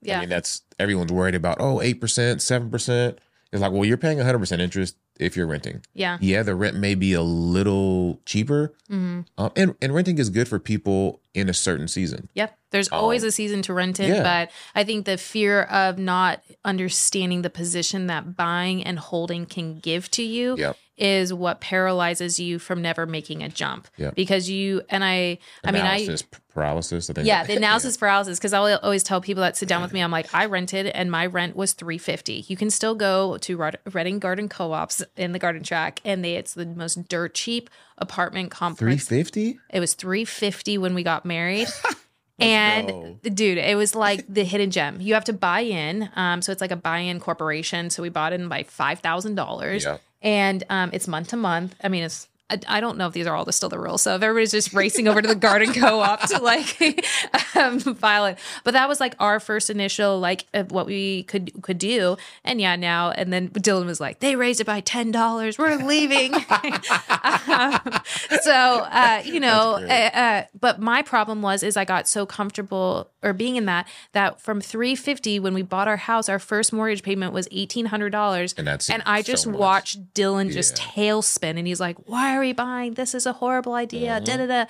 yeah 0.02 0.18
I 0.18 0.20
mean, 0.22 0.30
that's 0.30 0.62
everyone's 0.80 1.12
worried 1.12 1.36
about. 1.36 1.58
Oh, 1.60 1.82
eight 1.82 2.00
percent, 2.02 2.42
seven 2.42 2.70
percent. 2.70 3.20
It's 3.52 3.62
like, 3.62 3.72
well, 3.72 3.86
you're 3.86 3.98
paying 3.98 4.18
100 4.18 4.40
percent 4.40 4.62
interest 4.62 4.96
if 5.20 5.38
you're 5.38 5.48
renting. 5.48 5.82
yeah 5.94 6.18
Yeah, 6.22 6.44
the 6.44 6.56
rent 6.56 6.76
may 6.78 6.96
be 6.96 7.14
a 7.14 7.22
little 7.22 8.20
cheaper, 8.26 8.74
hmm 8.90 9.22
um, 9.38 9.52
and 9.56 9.76
and 9.82 9.94
renting 9.94 10.18
is 10.20 10.30
good 10.30 10.48
for 10.48 10.60
people 10.60 11.22
in 11.34 11.50
a 11.50 11.54
certain 11.54 11.88
season. 11.88 12.30
Yep. 12.36 12.58
There's 12.72 12.92
Um, 12.92 13.00
always 13.00 13.24
a 13.24 13.32
season 13.32 13.62
to 13.64 13.74
rent 13.74 14.00
it, 14.00 14.10
yeah. 14.10 14.24
but 14.24 14.52
I 14.76 14.84
think 14.84 15.06
the 15.06 15.18
fear 15.18 15.64
of 15.64 15.98
not 15.98 16.42
understanding 16.64 17.42
the 17.42 17.50
position 17.50 18.08
that 18.08 18.36
buying 18.36 18.84
and 18.84 19.00
holding 19.00 19.46
can 19.46 19.80
give 19.80 20.10
to 20.12 20.24
you 20.24 20.56
Yep. 20.58 20.78
is 20.98 21.34
what 21.34 21.60
paralyzes 21.62 22.40
you 22.40 22.60
from 22.60 22.82
never 22.82 23.06
making 23.06 23.42
a 23.44 23.50
jump. 23.50 23.88
Yep. 23.98 24.16
Because 24.16 24.50
you 24.50 24.82
and 24.90 25.04
I 25.04 25.38
I 25.64 25.72
mean 25.72 25.82
I 25.82 25.98
Analysis 25.98 26.24
paralysis. 26.54 27.10
I 27.10 27.14
think. 27.14 27.28
yeah, 27.28 27.44
the 27.46 27.56
analysis 27.58 27.98
paralysis. 27.98 28.38
Because 28.40 28.54
I 28.54 28.74
always 28.76 29.04
tell 29.04 29.22
people 29.22 29.42
that 29.42 29.58
sit 29.58 29.68
down 29.68 29.82
with 29.82 29.92
me, 29.94 30.02
I'm 30.02 30.12
like, 30.12 30.34
I 30.34 30.46
rented 30.46 30.88
and 30.88 31.10
my 31.12 31.26
rent 31.26 31.56
was 31.56 31.74
three 31.74 31.98
fifty. 31.98 32.46
You 32.48 32.56
can 32.58 32.70
still 32.70 32.96
go 32.96 33.38
to 33.40 33.72
Redding 33.92 34.20
Garden 34.20 34.50
Co-ops 34.50 35.04
in 35.18 35.32
the 35.32 35.40
Garden 35.40 35.64
Tract, 35.64 36.02
and 36.06 36.24
they 36.24 36.36
it's 36.36 36.54
the 36.54 36.66
most 36.66 37.08
dirt 37.08 37.34
cheap 37.34 37.70
apartment 37.98 38.52
complex. 38.52 39.08
fifty. 39.08 39.60
It 39.70 39.80
was 39.80 39.94
three 39.94 40.26
fifty 40.26 40.78
when 40.78 40.94
we 40.94 41.04
got 41.04 41.26
married. 41.26 41.68
and 42.40 42.88
go. 42.88 43.18
dude, 43.30 43.58
it 43.58 43.78
was 43.78 43.96
like 43.96 44.26
the 44.30 44.44
hidden 44.44 44.72
gem. 44.72 45.00
You 45.00 45.14
have 45.14 45.26
to 45.26 45.34
buy 45.34 45.62
in. 45.62 46.10
Um, 46.16 46.42
so 46.42 46.52
it's 46.52 46.62
like 46.62 46.72
a 46.72 46.76
buy-in 46.76 47.20
corporation. 47.20 47.90
So 47.90 48.02
we 48.04 48.10
bought 48.10 48.34
in 48.34 48.48
by 48.48 48.64
five 48.64 49.00
thousand 49.00 49.36
dollars. 49.36 49.86
Yeah. 49.86 49.98
And 50.22 50.64
um, 50.70 50.90
it's 50.94 51.08
month 51.08 51.30
to 51.30 51.38
month. 51.38 51.76
I 51.84 51.90
mean, 51.90 52.04
it's 52.04 52.28
I, 52.50 52.60
I 52.68 52.80
don't 52.82 52.98
know 52.98 53.08
if 53.08 53.14
these 53.14 53.26
are 53.26 53.36
all 53.36 53.46
the, 53.46 53.54
still 53.54 53.70
the 53.70 53.80
rules. 53.80 54.02
So 54.02 54.16
if 54.16 54.22
everybody's 54.22 54.52
just 54.52 54.74
racing 54.74 55.08
over 55.08 55.22
to 55.22 55.28
the 55.28 55.34
garden 55.36 55.74
co-op 55.74 56.28
to 56.28 56.40
like 56.40 57.06
um, 57.56 57.80
file 57.80 58.26
it, 58.26 58.38
but 58.64 58.72
that 58.72 58.88
was 58.90 59.00
like 59.00 59.16
our 59.20 59.40
first 59.40 59.70
initial 59.70 60.20
like 60.20 60.46
of 60.54 60.72
what 60.72 60.86
we 60.86 61.24
could 61.24 61.52
could 61.64 61.78
do. 61.78 62.18
And 62.44 62.60
yeah, 62.60 62.76
now 62.76 63.12
and 63.12 63.32
then 63.32 63.50
Dylan 63.50 63.86
was 63.86 64.00
like, 64.02 64.20
they 64.20 64.36
raised 64.36 64.60
it 64.62 64.66
by 64.68 64.82
ten 64.82 65.10
dollars. 65.12 65.58
We're 65.58 65.78
leaving. 65.78 66.34
um, 67.48 67.80
so 68.42 68.52
uh, 68.52 69.22
you 69.26 69.40
know, 69.40 69.76
uh, 69.76 70.10
uh, 70.14 70.44
but 70.60 70.80
my 70.80 71.02
problem 71.02 71.42
was 71.42 71.64
is 71.64 71.78
I 71.78 71.86
got 71.86 72.08
so 72.08 72.26
comfortable 72.26 73.10
or 73.22 73.34
being 73.34 73.56
in 73.56 73.66
that 73.66 73.88
that 74.12 74.42
from 74.42 74.62
three 74.62 74.96
fifty 74.96 75.40
when 75.40 75.54
we 75.54 75.62
bought 75.62 75.88
our 75.88 75.98
house, 75.98 76.30
our 76.30 76.40
first 76.40 76.74
mortgage 76.74 77.04
payment 77.04 77.34
was 77.34 77.48
eighteen 77.52 77.86
hundred 77.88 78.10
dollars, 78.12 78.54
And 78.58 78.68
that's 78.68 78.90
and 78.90 79.02
I 79.06 79.22
just 79.22 79.48
much. 79.48 79.58
watched 79.58 80.14
Dylan 80.14 80.52
just 80.52 80.78
Yeah. 80.78 80.84
tailspin, 80.86 81.58
and 81.58 81.66
he's 81.68 81.80
like, 81.80 81.96
"Why 82.08 82.33
are 82.36 82.40
we 82.40 82.54
buying? 82.54 82.94
This 82.96 83.14
is 83.16 83.26
a 83.26 83.34
horrible 83.34 83.74
idea." 83.74 84.12
Mm-hmm. 84.22 84.26
Da 84.26 84.38
da 84.38 84.46
da. 84.48 84.66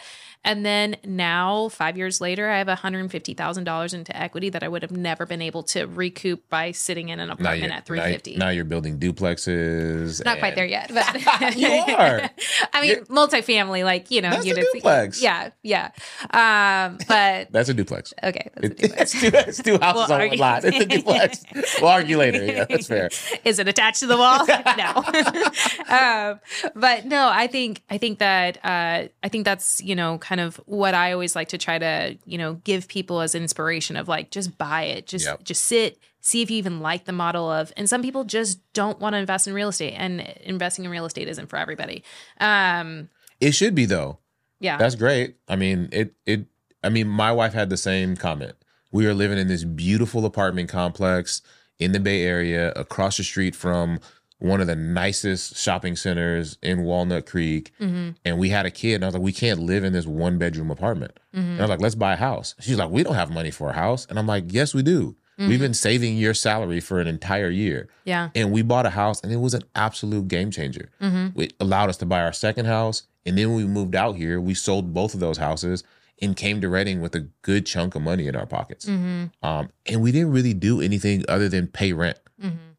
And 0.46 0.66
then 0.66 0.98
now, 1.06 1.70
five 1.70 1.96
years 1.98 2.20
later, 2.20 2.50
I 2.50 2.58
have 2.58 2.68
one 2.68 2.76
hundred 2.76 3.10
fifty 3.12 3.34
thousand 3.34 3.64
dollars 3.64 3.94
into 3.94 4.16
equity 4.16 4.50
that 4.50 4.62
I 4.62 4.68
would 4.68 4.82
have 4.82 4.92
never 4.92 5.26
been 5.26 5.42
able 5.42 5.64
to 5.64 5.86
recoup 5.86 6.50
by 6.50 6.72
sitting 6.72 7.08
in 7.10 7.22
an 7.22 7.30
apartment 7.30 7.72
at 7.72 7.86
350. 7.86 8.36
now, 8.36 8.46
now 8.48 8.52
you're 8.52 8.66
building 8.66 9.00
duplexes. 9.00 10.24
Not 10.26 10.40
quite 10.40 10.50
and- 10.50 10.58
there 10.58 10.66
yet, 10.66 10.92
but 10.94 11.56
You 11.58 11.68
are. 11.96 12.30
I 12.74 12.82
mean, 12.82 12.90
You're- 12.90 13.06
multifamily, 13.06 13.86
like 13.86 14.12
you 14.12 14.22
know, 14.22 14.32
That's 14.32 14.46
a 14.46 14.54
duplex. 14.54 15.22
Yeah, 15.22 15.52
yeah. 15.62 15.92
Um, 16.32 16.98
but 17.08 17.48
That's 17.52 17.70
a 17.70 17.74
duplex. 17.74 18.14
okay, 18.22 18.50
that's 18.56 18.66
a 18.66 18.70
duplex. 18.76 19.02
it's, 19.14 19.22
two, 19.22 19.28
it's 19.34 19.64
two 19.64 19.78
houses 19.80 20.10
We'll 20.10 20.22
on 20.22 20.28
one 20.30 20.38
lot. 20.38 20.66
It's 20.66 20.78
a 20.78 20.86
duplex. 20.86 21.44
we'll 21.82 21.90
argue 21.90 22.18
later. 22.18 22.44
Yeah, 22.44 22.66
that's 22.66 22.88
fair. 22.88 23.10
Is 23.46 23.60
it 23.60 23.68
attached 23.70 24.02
to 24.02 24.08
the 24.08 24.18
wall? 24.18 24.46
no. 24.78 25.96
um, 25.96 26.40
but 26.76 27.06
no, 27.06 27.30
I 27.32 27.48
think 27.54 27.82
I 27.90 27.98
think 27.98 28.20
that 28.20 28.58
uh, 28.66 29.08
I 29.24 29.30
think 29.30 29.46
that's 29.46 29.80
you 29.82 29.96
know 29.96 30.18
kind 30.18 30.42
of 30.42 30.58
what 30.66 30.94
I 30.94 31.14
always 31.14 31.36
like 31.36 31.48
to 31.50 31.58
try 31.58 31.78
to 31.80 32.18
you 32.26 32.38
know 32.38 32.56
give 32.66 32.88
people 32.90 33.22
as 33.22 33.36
inspiration 33.36 33.96
of 33.96 34.08
like 34.10 34.32
just 34.32 34.58
buy 34.58 34.82
it, 34.96 35.08
just 35.08 35.26
Yep. 35.26 35.44
just 35.46 35.64
sit, 35.64 36.00
see 36.20 36.42
if 36.42 36.52
you 36.52 36.58
even 36.58 36.82
like 36.82 37.06
the 37.06 37.14
model 37.14 37.50
of. 37.50 37.72
And 37.78 37.88
some 37.88 38.02
people 38.02 38.24
just 38.26 38.60
don't 38.74 39.00
want 39.00 39.14
to 39.14 39.20
invest 39.20 39.48
in 39.48 39.54
real 39.54 39.70
estate, 39.70 39.94
and 39.94 40.20
investing 40.42 40.84
in 40.84 40.92
real 40.92 41.06
estate 41.06 41.28
isn't 41.30 41.48
for 41.48 41.58
everybody. 41.58 42.04
Um, 42.42 43.10
It 43.40 43.54
should 43.54 43.76
be 43.76 43.86
though. 43.86 44.18
yeah, 44.60 44.78
That's 44.78 44.96
great. 44.96 45.36
I 45.48 45.56
mean, 45.56 45.90
it 45.92 46.16
it 46.26 46.48
I 46.84 46.90
mean, 46.90 47.08
my 47.08 47.32
wife 47.32 47.54
had 47.54 47.70
the 47.70 47.78
same 47.78 48.18
comment. 48.18 48.56
We 48.92 49.06
are 49.08 49.14
living 49.14 49.38
in 49.38 49.48
this 49.48 49.64
beautiful 49.64 50.26
apartment 50.26 50.70
complex 50.70 51.42
in 51.80 51.92
the 51.94 52.00
Bay 52.00 52.24
Area 52.24 52.72
across 52.76 53.18
the 53.18 53.24
street 53.24 53.56
from 53.56 54.00
one 54.44 54.60
of 54.60 54.68
the 54.68 54.76
nicest 54.76 55.56
shopping 55.56 55.96
centers 55.96 56.58
in 56.62 56.84
Walnut 56.84 57.26
Creek. 57.26 57.72
Mm-hmm. 57.80 58.10
And 58.26 58.38
we 58.38 58.50
had 58.50 58.66
a 58.66 58.72
kid, 58.72 58.96
and 58.96 59.06
I 59.06 59.08
was 59.08 59.14
like, 59.16 59.24
we 59.24 59.32
can't 59.32 59.62
live 59.62 59.84
in 59.86 59.94
this 59.94 60.06
one 60.06 60.38
bedroom 60.38 60.70
apartment. 60.70 61.18
And 61.32 61.58
I 61.58 61.62
was 61.62 61.70
like, 61.70 61.80
let's 61.82 61.96
buy 61.96 62.14
a 62.14 62.18
house. 62.18 62.54
She's 62.60 62.78
like, 62.78 62.90
we 62.90 63.04
don't 63.04 63.16
have 63.16 63.32
money 63.32 63.52
for 63.52 63.70
a 63.70 63.74
house. 63.74 64.06
And 64.10 64.20
I'm 64.20 64.28
like, 64.28 64.46
yes, 64.48 64.74
we 64.74 64.84
do. 64.84 65.16
We've 65.38 65.60
been 65.60 65.74
saving 65.74 66.18
your 66.18 66.34
salary 66.36 66.80
for 66.80 67.00
an 67.02 67.08
entire 67.08 67.50
year. 67.50 67.90
yeah, 68.06 68.30
And 68.36 68.52
we 68.52 68.62
bought 68.62 68.86
a 68.86 68.92
house, 68.92 69.20
and 69.22 69.32
it 69.32 69.38
was 69.38 69.54
an 69.54 69.64
absolute 69.76 70.28
game 70.28 70.52
changer. 70.52 70.90
It 71.36 71.54
allowed 71.60 71.90
us 71.90 71.98
to 71.98 72.06
buy 72.06 72.22
our 72.22 72.34
second 72.34 72.66
house. 72.66 73.04
And 73.26 73.38
then 73.38 73.54
we 73.56 73.64
moved 73.66 73.96
out 73.96 74.16
here, 74.18 74.40
we 74.42 74.54
sold 74.54 74.94
both 74.94 75.14
of 75.14 75.20
those 75.22 75.38
houses 75.38 75.84
and 76.22 76.36
came 76.36 76.60
to 76.62 76.68
Redding 76.70 77.00
with 77.02 77.16
a 77.16 77.22
good 77.42 77.66
chunk 77.66 77.96
of 77.96 78.02
money 78.02 78.28
in 78.28 78.36
our 78.36 78.46
pockets. 78.46 78.86
Um, 78.88 79.70
and 79.86 80.02
we 80.02 80.12
didn't 80.12 80.32
really 80.32 80.54
do 80.54 80.82
anything 80.82 81.24
other 81.30 81.48
than 81.50 81.68
pay 81.68 81.94
rent. 81.94 82.20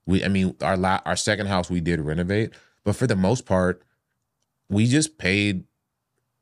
We, 0.06 0.24
I 0.24 0.28
mean, 0.28 0.54
our 0.60 0.76
la- 0.76 1.00
our 1.06 1.16
second 1.16 1.46
house 1.46 1.70
we 1.70 1.80
did 1.80 2.00
renovate, 2.00 2.52
but 2.84 2.94
for 2.96 3.06
the 3.06 3.16
most 3.16 3.46
part, 3.46 3.82
we 4.68 4.86
just 4.86 5.18
paid 5.18 5.64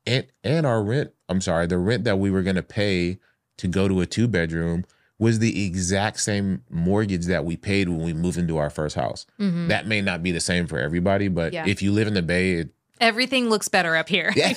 and 0.07 0.27
and 0.43 0.67
our 0.67 0.83
rent. 0.83 1.13
I'm 1.29 1.41
sorry, 1.41 1.67
the 1.67 1.79
rent 1.79 2.05
that 2.05 2.19
we 2.19 2.31
were 2.31 2.43
gonna 2.43 2.63
pay 2.63 3.19
to 3.59 3.69
go 3.69 3.89
to 3.89 4.01
a 4.01 4.07
two 4.07 4.27
bedroom 4.29 4.85
was 5.19 5.39
the 5.39 5.65
exact 5.65 6.19
same 6.19 6.63
mortgage 6.69 7.27
that 7.27 7.45
we 7.45 7.57
paid 7.57 7.89
when 7.89 8.01
we 8.03 8.13
moved 8.13 8.37
into 8.39 8.57
our 8.59 8.71
first 8.71 8.97
house. 8.97 9.25
Mm-hmm. 9.39 9.69
That 9.69 9.87
may 9.87 10.01
not 10.01 10.23
be 10.23 10.33
the 10.33 10.41
same 10.41 10.67
for 10.67 10.79
everybody, 10.81 11.29
but 11.29 11.53
Yeah. 11.53 11.65
if 11.67 11.81
you 11.81 11.93
live 11.93 12.09
in 12.09 12.15
the 12.15 12.23
Bay, 12.23 12.55
it, 12.55 12.71
everything 13.03 13.51
looks 13.51 13.69
better 13.69 13.95
up 13.97 14.09
here. 14.09 14.33
Yeah, 14.35 14.53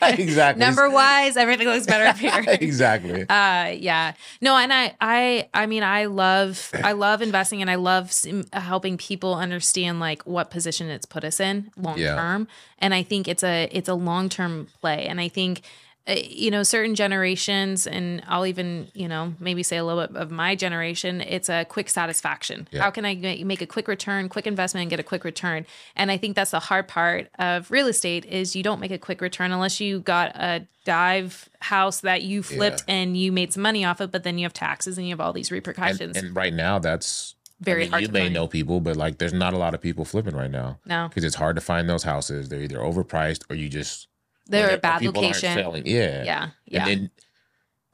exactly. 0.02 0.60
Number 0.64 0.88
wise, 0.88 1.36
everything 1.36 1.66
looks 1.66 1.86
better 1.86 2.04
up 2.04 2.16
here. 2.16 2.44
exactly. 2.60 3.22
uh 3.28 3.66
yeah 3.76 4.12
no 4.40 4.56
and 4.56 4.72
i 4.72 4.94
i 5.00 5.48
i 5.52 5.66
mean 5.66 5.82
i 5.82 6.04
love 6.06 6.70
i 6.82 6.92
love 6.92 7.20
investing 7.22 7.60
and 7.60 7.70
i 7.70 7.74
love 7.74 8.12
helping 8.52 8.96
people 8.96 9.34
understand 9.34 10.00
like 10.00 10.22
what 10.22 10.50
position 10.50 10.88
it's 10.88 11.06
put 11.06 11.24
us 11.24 11.40
in 11.40 11.70
long 11.76 11.96
term. 11.96 12.42
Yeah. 12.42 12.44
and 12.78 12.94
i 12.94 13.02
think 13.02 13.28
it's 13.28 13.42
a 13.42 13.68
it's 13.72 13.88
a 13.88 13.94
long 13.94 14.28
term 14.28 14.68
play 14.80 15.06
and 15.06 15.20
i 15.20 15.28
think 15.28 15.62
Uh, 16.08 16.14
you 16.28 16.50
know 16.50 16.64
certain 16.64 16.96
generations 16.96 17.86
and 17.86 18.24
i'll 18.26 18.44
even 18.44 18.88
you 18.92 19.06
know 19.06 19.34
maybe 19.38 19.62
say 19.62 19.76
a 19.76 19.84
little 19.84 20.04
bit 20.04 20.16
of 20.20 20.32
my 20.32 20.56
generation 20.56 21.20
it's 21.20 21.48
a 21.48 21.64
quick 21.66 21.88
satisfaction 21.88 22.66
Yeah. 22.72 22.82
how 22.82 22.90
can 22.90 23.04
i 23.04 23.14
make 23.44 23.62
a 23.62 23.66
quick 23.68 23.86
return 23.86 24.28
quick 24.28 24.48
investment 24.48 24.82
and 24.82 24.90
get 24.90 24.98
a 24.98 25.04
quick 25.04 25.22
return 25.22 25.64
and 25.94 26.10
i 26.10 26.16
think 26.16 26.34
that's 26.34 26.50
the 26.50 26.58
hard 26.58 26.88
part 26.88 27.28
of 27.38 27.70
real 27.70 27.86
estate 27.86 28.24
is 28.24 28.56
you 28.56 28.64
don't 28.64 28.80
make 28.80 28.90
a 28.90 28.98
quick 28.98 29.20
return 29.20 29.52
unless 29.52 29.78
you 29.80 30.00
got 30.00 30.34
a 30.34 30.66
dive 30.84 31.48
house 31.60 32.00
that 32.00 32.22
you 32.22 32.42
flipped 32.42 32.82
and 32.88 33.16
you 33.16 33.30
made 33.30 33.52
some 33.52 33.62
money 33.62 33.84
off 33.84 34.00
of 34.00 34.10
but 34.10 34.24
then 34.24 34.38
you 34.38 34.44
have 34.44 34.52
taxes 34.52 34.98
and 34.98 35.06
you 35.06 35.12
have 35.12 35.20
all 35.20 35.32
these 35.32 35.50
And, 35.50 35.54
repercussions 35.54 36.16
and 36.16 36.34
right 36.34 36.52
now, 36.52 36.80
that's 36.80 37.36
very 37.60 37.82
I 37.82 37.84
mean, 37.84 37.90
hard 37.90 38.00
You 38.02 38.06
to 38.08 38.12
may 38.12 38.20
find. 38.22 38.34
know 38.34 38.48
people, 38.48 38.80
but 38.80 38.96
like, 38.96 39.18
there's 39.18 39.32
not 39.32 39.54
a 39.54 39.56
lot 39.56 39.72
of 39.72 39.80
people 39.80 40.04
flipping 40.04 40.34
right 40.34 40.50
now 40.50 40.80
no 40.84 41.06
because 41.06 41.22
it's 41.22 41.36
hard 41.36 41.54
to 41.54 41.62
find 41.62 41.88
those 41.88 42.02
houses. 42.02 42.48
They're 42.48 42.60
either 42.62 42.78
overpriced 42.78 43.42
or 43.48 43.54
you 43.54 43.68
just 43.68 44.08
they're 44.52 44.74
a 44.74 44.78
bad 44.78 45.02
location. 45.02 45.82
Yeah, 45.86 46.22
yeah 46.24 46.48
yeah 46.66 46.86
And 46.86 46.86
then 46.86 47.10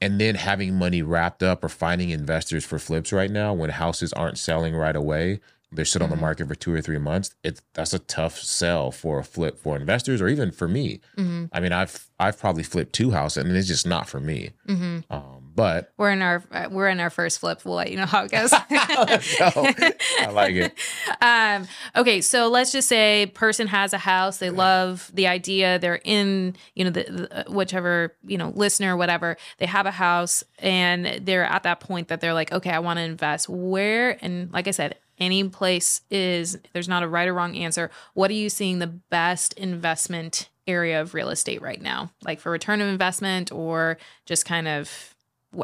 and 0.01 0.21
then 0.21 0.35
having 0.35 0.75
money 0.75 1.01
wrapped 1.01 1.43
up 1.43 1.63
or 1.63 1.69
finding 1.69 2.09
investors 2.11 2.63
for 2.63 2.79
flips 2.79 3.11
right 3.11 3.29
now 3.31 3.53
when 3.53 3.69
houses 3.71 4.13
aren't 4.13 4.37
selling 4.37 4.73
right 4.75 4.95
away. 4.95 5.39
They're 5.71 5.85
sit 5.85 6.01
on 6.01 6.09
the 6.09 6.15
Mhm. 6.15 6.21
market 6.21 6.47
for 6.47 6.55
two 6.55 6.73
or 6.73 6.81
three 6.81 6.97
months. 6.97 7.35
It's 7.43 7.61
that's 7.73 7.93
a 7.93 7.99
tough 7.99 8.39
sell 8.39 8.91
for 8.91 9.19
a 9.19 9.23
flip 9.23 9.59
for 9.59 9.75
investors 9.75 10.19
or 10.21 10.27
even 10.27 10.51
for 10.51 10.67
me. 10.67 10.99
hmm 11.15 11.45
I 11.51 11.59
mean, 11.59 11.73
I've 11.73 12.09
I've 12.19 12.39
probably 12.39 12.63
flipped 12.63 12.93
two 12.93 13.11
houses 13.11 13.43
and 13.43 13.55
it's 13.55 13.67
just 13.67 13.85
not 13.85 14.07
for 14.09 14.19
me. 14.19 14.51
hmm 14.65 14.99
Um, 15.11 15.38
but 15.59 15.91
we're 15.97 16.11
in 16.11 16.21
our 16.21 16.41
uh, 16.51 16.69
we're 16.71 16.87
in 16.87 16.99
our 17.01 17.09
first 17.09 17.39
flip. 17.39 17.65
We'll 17.65 17.75
let 17.75 17.91
you 17.91 17.97
know 17.97 18.05
how 18.05 18.23
it 18.23 18.31
goes. 18.31 18.51
I 18.53 20.29
like 20.31 20.55
it. 20.55 20.73
um 21.21 21.67
okay 21.95 22.21
so 22.21 22.47
let's 22.47 22.71
just 22.71 22.87
say 22.87 23.29
person 23.33 23.67
has 23.67 23.93
a 23.93 23.97
house 23.97 24.37
they 24.37 24.49
love 24.49 25.11
the 25.13 25.27
idea 25.27 25.77
they're 25.79 25.99
in 26.05 26.55
you 26.75 26.85
know 26.85 26.89
the, 26.91 27.03
the 27.03 27.51
whichever 27.51 28.15
you 28.25 28.37
know 28.37 28.53
listener 28.55 28.95
whatever 28.95 29.35
they 29.57 29.65
have 29.65 29.85
a 29.85 29.91
house 29.91 30.43
and 30.59 31.25
they're 31.25 31.43
at 31.43 31.63
that 31.63 31.81
point 31.81 32.07
that 32.07 32.21
they're 32.21 32.33
like 32.33 32.51
okay 32.53 32.71
i 32.71 32.79
want 32.79 32.97
to 32.97 33.03
invest. 33.03 33.49
Where 33.49 34.17
and 34.23 34.51
like 34.53 34.67
i 34.67 34.71
said 34.71 34.95
any 35.19 35.43
place 35.49 36.01
is 36.09 36.57
there's 36.71 36.87
not 36.87 37.03
a 37.03 37.07
right 37.07 37.27
or 37.27 37.33
wrong 37.33 37.57
answer. 37.57 37.91
What 38.13 38.31
are 38.31 38.35
you 38.35 38.49
seeing 38.49 38.79
the 38.79 38.87
best 38.87 39.51
investment 39.53 40.47
area 40.65 41.01
of 41.01 41.13
real 41.13 41.29
estate 41.29 41.61
right 41.61 41.81
now? 41.81 42.11
Like 42.23 42.39
for 42.39 42.51
return 42.51 42.79
of 42.79 42.87
investment 42.87 43.51
or 43.51 43.97
just 44.25 44.45
kind 44.45 44.67
of 44.67 45.15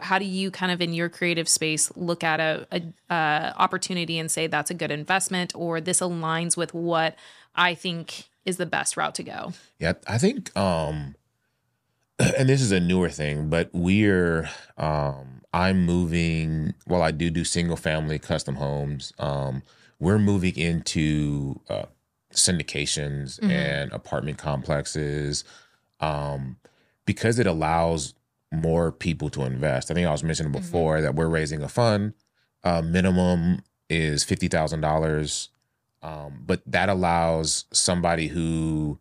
how 0.01 0.17
do 0.17 0.25
you 0.25 0.49
kind 0.51 0.71
of 0.71 0.81
in 0.81 0.93
your 0.93 1.09
creative 1.09 1.47
space 1.47 1.91
look 1.95 2.23
at 2.23 2.39
a, 2.39 2.65
a 2.71 3.13
uh, 3.13 3.53
opportunity 3.57 4.17
and 4.17 4.31
say 4.31 4.47
that's 4.47 4.71
a 4.71 4.73
good 4.73 4.91
investment 4.91 5.53
or 5.55 5.79
this 5.79 5.99
aligns 5.99 6.57
with 6.57 6.73
what 6.73 7.15
i 7.55 7.73
think 7.75 8.29
is 8.45 8.57
the 8.57 8.65
best 8.65 8.95
route 8.97 9.15
to 9.15 9.23
go 9.23 9.53
Yeah, 9.79 9.93
I 10.07 10.17
think 10.17 10.55
um 10.57 11.15
and 12.19 12.47
this 12.47 12.61
is 12.61 12.71
a 12.71 12.79
newer 12.79 13.09
thing, 13.09 13.49
but 13.49 13.69
we're 13.73 14.49
um 14.77 15.41
I'm 15.53 15.85
moving 15.85 16.73
well 16.87 17.01
I 17.01 17.11
do 17.11 17.29
do 17.29 17.43
single 17.43 17.75
family 17.77 18.19
custom 18.19 18.55
homes. 18.55 19.13
Um 19.19 19.63
we're 19.99 20.19
moving 20.19 20.55
into 20.57 21.59
uh 21.69 21.85
syndications 22.33 23.39
Mhm. 23.39 23.51
and 23.51 23.91
apartment 23.93 24.37
complexes 24.37 25.43
um 25.99 26.57
because 27.05 27.39
it 27.39 27.47
allows 27.47 28.13
more 28.61 28.91
people 28.91 29.29
to 29.31 29.43
invest. 29.43 29.91
I 29.91 29.93
think 29.93 30.07
I 30.07 30.11
was 30.11 30.23
mentioning 30.23 30.51
Mhm. 30.51 30.61
before 30.61 31.01
that 31.01 31.15
we're 31.15 31.27
raising 31.27 31.61
a 31.63 31.69
fund. 31.69 32.13
Uh 32.63 32.81
minimum 32.81 33.61
is 33.89 34.23
$50,000 34.25 35.49
um, 36.01 36.43
but 36.45 36.61
that 36.65 36.89
allows 36.89 37.65
somebody 37.71 38.27
who 38.27 38.99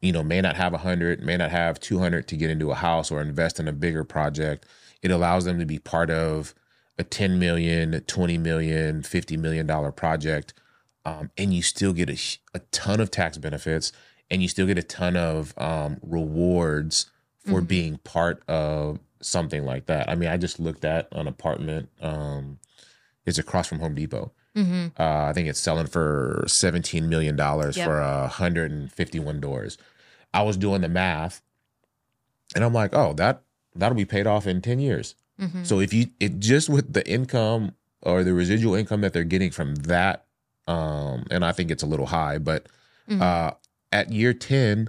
you 0.00 0.12
know 0.12 0.22
may 0.22 0.40
not 0.40 0.56
have 0.56 0.72
a 0.74 0.78
100 0.78 1.22
may 1.22 1.36
not 1.36 1.50
have 1.50 1.80
200 1.80 2.26
to 2.28 2.36
get 2.36 2.50
into 2.50 2.70
a 2.70 2.74
house 2.74 3.10
or 3.10 3.20
invest 3.20 3.58
in 3.60 3.68
a 3.68 3.72
bigger 3.72 4.04
project 4.04 4.66
it 5.00 5.10
allows 5.10 5.44
them 5.44 5.58
to 5.58 5.64
be 5.66 5.78
part 5.78 6.10
of 6.10 6.54
a 6.98 7.04
10 7.04 7.38
million 7.38 8.00
20 8.06 8.36
million 8.38 9.02
50 9.02 9.36
million 9.38 9.66
dollar 9.66 9.90
project 9.92 10.52
um, 11.04 11.30
and 11.38 11.52
you 11.54 11.62
still 11.62 11.92
get 11.92 12.08
a, 12.10 12.18
a 12.54 12.60
ton 12.70 13.00
of 13.00 13.10
tax 13.10 13.38
benefits 13.38 13.92
and 14.30 14.42
you 14.42 14.48
still 14.48 14.66
get 14.66 14.78
a 14.78 14.82
ton 14.82 15.16
of 15.16 15.56
um, 15.58 15.98
rewards 16.02 17.10
for 17.44 17.60
Mhm. 17.60 17.68
being 17.68 17.98
part 17.98 18.42
of 18.48 18.98
something 19.20 19.64
like 19.64 19.86
that 19.86 20.08
i 20.08 20.14
mean 20.14 20.28
i 20.28 20.36
just 20.36 20.58
looked 20.60 20.84
at 20.84 21.08
an 21.12 21.26
apartment 21.28 21.88
um, 22.00 22.58
it's 23.26 23.38
across 23.38 23.66
from 23.68 23.78
home 23.80 23.94
depot 23.94 24.32
mm-hmm. 24.56 24.86
uh, 25.00 25.24
I 25.28 25.32
think 25.32 25.48
it's 25.48 25.60
selling 25.60 25.86
for 25.86 26.44
seventeen 26.48 27.08
million 27.08 27.36
dollars 27.36 27.76
Yep. 27.76 27.86
for 27.86 28.00
uh, 28.00 28.22
151 28.22 29.40
doors. 29.40 29.78
I 30.34 30.42
was 30.42 30.56
doing 30.56 30.80
the 30.82 30.88
math, 30.88 31.40
and 32.54 32.64
I'm 32.64 32.72
like, 32.74 32.94
oh, 32.94 33.12
that 33.14 33.42
that'll 33.74 33.96
be 33.96 34.04
paid 34.04 34.26
off 34.26 34.46
in 34.46 34.60
ten 34.60 34.78
years. 34.80 35.14
Mhm. 35.40 35.64
So 35.66 35.80
if 35.80 35.92
you 35.94 36.06
it 36.20 36.38
just 36.40 36.68
with 36.68 36.92
the 36.92 37.06
income 37.08 37.74
or 38.02 38.24
the 38.24 38.34
residual 38.34 38.74
income 38.74 39.00
that 39.02 39.12
they're 39.12 39.24
getting 39.24 39.50
from 39.50 39.74
that, 39.76 40.26
um, 40.68 41.24
and 41.30 41.44
I 41.44 41.52
think 41.52 41.70
it's 41.70 41.82
a 41.82 41.86
little 41.86 42.06
high, 42.06 42.38
but 42.38 42.66
Mhm. 43.08 43.20
uh, 43.22 43.54
at 43.92 44.12
year 44.12 44.34
ten, 44.34 44.88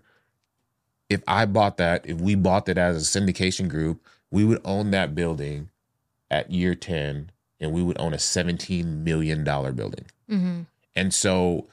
if 1.09 1.21
I 1.27 1.45
bought 1.45 1.77
that, 1.77 2.05
if 2.07 2.19
we 2.19 2.35
bought 2.35 2.65
that 2.65 2.77
as 2.77 2.97
a 2.97 3.19
syndication 3.19 3.67
group, 3.67 4.03
we 4.31 4.43
would 4.45 4.61
own 4.65 4.91
that 4.91 5.13
building 5.15 5.69
at 6.31 6.51
year 6.51 6.75
ten, 6.75 7.31
and 7.59 7.71
we 7.71 7.83
would 7.83 7.99
own 7.99 8.13
a 8.13 8.19
seventeen 8.19 9.03
million 9.03 9.43
dollar 9.43 9.71
building. 9.71 10.05
Mhm. 10.29 10.65
And 10.95 11.13
so 11.13 11.67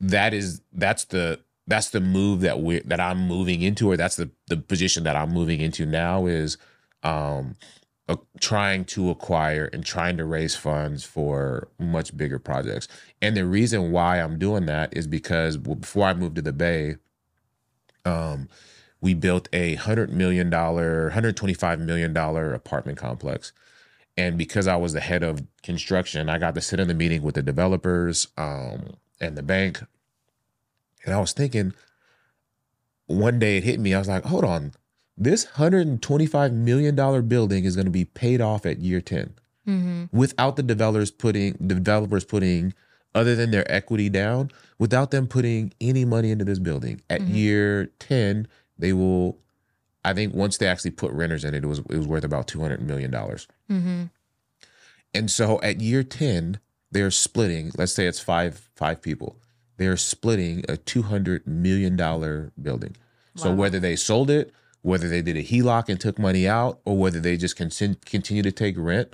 that 0.00 0.32
is 0.34 0.60
that's 0.72 1.04
the 1.04 1.40
that's 1.66 1.90
the 1.90 2.00
move 2.00 2.40
that 2.40 2.60
we 2.60 2.80
that 2.80 3.00
I'm 3.00 3.26
moving 3.26 3.62
into, 3.62 3.90
or 3.90 3.96
that's 3.96 4.16
the 4.16 4.30
the 4.48 4.56
position 4.56 5.04
that 5.04 5.16
I'm 5.16 5.30
moving 5.32 5.60
into 5.60 5.84
now 5.84 6.26
is 6.26 6.56
um 7.02 7.56
uh, 8.08 8.16
trying 8.40 8.84
to 8.84 9.10
acquire 9.10 9.68
and 9.72 9.84
trying 9.84 10.16
to 10.16 10.24
raise 10.24 10.54
funds 10.54 11.02
for 11.04 11.66
much 11.80 12.16
bigger 12.16 12.38
projects. 12.38 12.86
And 13.20 13.36
the 13.36 13.44
reason 13.44 13.90
why 13.90 14.20
I'm 14.20 14.38
doing 14.38 14.66
that 14.66 14.96
is 14.96 15.08
because 15.08 15.58
well, 15.58 15.74
before 15.74 16.06
I 16.06 16.14
moved 16.14 16.36
to 16.36 16.42
the 16.42 16.52
Bay, 16.52 16.96
um, 18.04 18.48
we 19.06 19.14
built 19.14 19.48
a 19.52 19.76
hundred 19.76 20.12
million 20.12 20.50
dollar, 20.50 21.10
hundred 21.10 21.36
twenty 21.36 21.54
five 21.54 21.78
million 21.78 22.12
dollar 22.12 22.52
apartment 22.52 22.98
complex. 22.98 23.52
And 24.16 24.36
because 24.36 24.66
I 24.66 24.74
was 24.74 24.94
the 24.94 25.00
head 25.00 25.22
of 25.22 25.44
construction, 25.62 26.28
I 26.28 26.38
got 26.38 26.56
to 26.56 26.60
sit 26.60 26.80
in 26.80 26.88
the 26.88 26.94
meeting 26.94 27.22
with 27.22 27.36
the 27.36 27.42
developers 27.42 28.26
um, 28.36 28.94
and 29.20 29.36
the 29.36 29.44
bank. 29.44 29.80
And 31.04 31.14
I 31.14 31.20
was 31.20 31.32
thinking, 31.32 31.72
one 33.06 33.38
day 33.38 33.58
it 33.58 33.64
hit 33.64 33.78
me. 33.78 33.94
I 33.94 33.98
was 34.00 34.08
like, 34.08 34.24
hold 34.24 34.44
on, 34.44 34.72
this 35.16 35.46
$125 35.46 36.52
million 36.52 36.96
building 37.28 37.64
is 37.64 37.76
going 37.76 37.84
to 37.86 37.92
be 37.92 38.04
paid 38.04 38.40
off 38.40 38.66
at 38.66 38.80
year 38.80 39.00
10 39.00 39.34
Mhm. 39.68 40.08
without 40.12 40.56
the 40.56 40.62
developers 40.62 41.10
putting 41.12 41.52
developers 41.54 42.24
putting 42.24 42.72
other 43.14 43.34
than 43.36 43.50
their 43.50 43.70
equity 43.70 44.08
down, 44.08 44.50
without 44.78 45.10
them 45.10 45.26
putting 45.26 45.72
any 45.80 46.04
money 46.04 46.30
into 46.30 46.44
this 46.44 46.58
building. 46.58 47.00
At 47.10 47.20
Mhm. 47.22 47.34
year 47.34 47.86
10, 47.98 48.46
they 48.78 48.92
will 48.92 49.38
I 50.04 50.14
think 50.14 50.34
once 50.34 50.58
they 50.58 50.66
actually 50.68 50.92
put 50.92 51.10
renters 51.12 51.44
in 51.44 51.54
it, 51.54 51.64
it 51.64 51.66
was 51.66 51.80
it 51.80 51.96
was 51.96 52.06
worth 52.06 52.24
about 52.24 52.46
200 52.46 52.80
million 52.80 53.10
dollars. 53.10 53.46
Mhm. 53.70 54.10
And 55.14 55.30
so 55.30 55.60
at 55.62 55.80
year 55.80 56.02
10, 56.02 56.60
they're 56.92 57.10
splitting, 57.10 57.72
let's 57.76 57.92
say 57.92 58.06
it's 58.06 58.20
five 58.20 58.68
five 58.76 59.02
people. 59.02 59.36
They're 59.78 59.96
splitting 59.96 60.64
a 60.68 60.76
200 60.76 61.46
million 61.46 61.96
dollar 61.96 62.52
building. 62.60 62.96
So 63.34 63.52
whether 63.52 63.78
they 63.78 63.96
sold 63.96 64.30
it, 64.30 64.50
whether 64.80 65.08
they 65.10 65.20
did 65.20 65.36
a 65.36 65.42
HELOC 65.42 65.90
and 65.90 66.00
took 66.00 66.18
money 66.18 66.48
out, 66.48 66.80
or 66.86 66.96
whether 66.96 67.20
they 67.20 67.36
just 67.36 67.54
con- 67.56 67.96
continue 68.06 68.42
to 68.42 68.50
take 68.52 68.76
rent, 68.78 69.12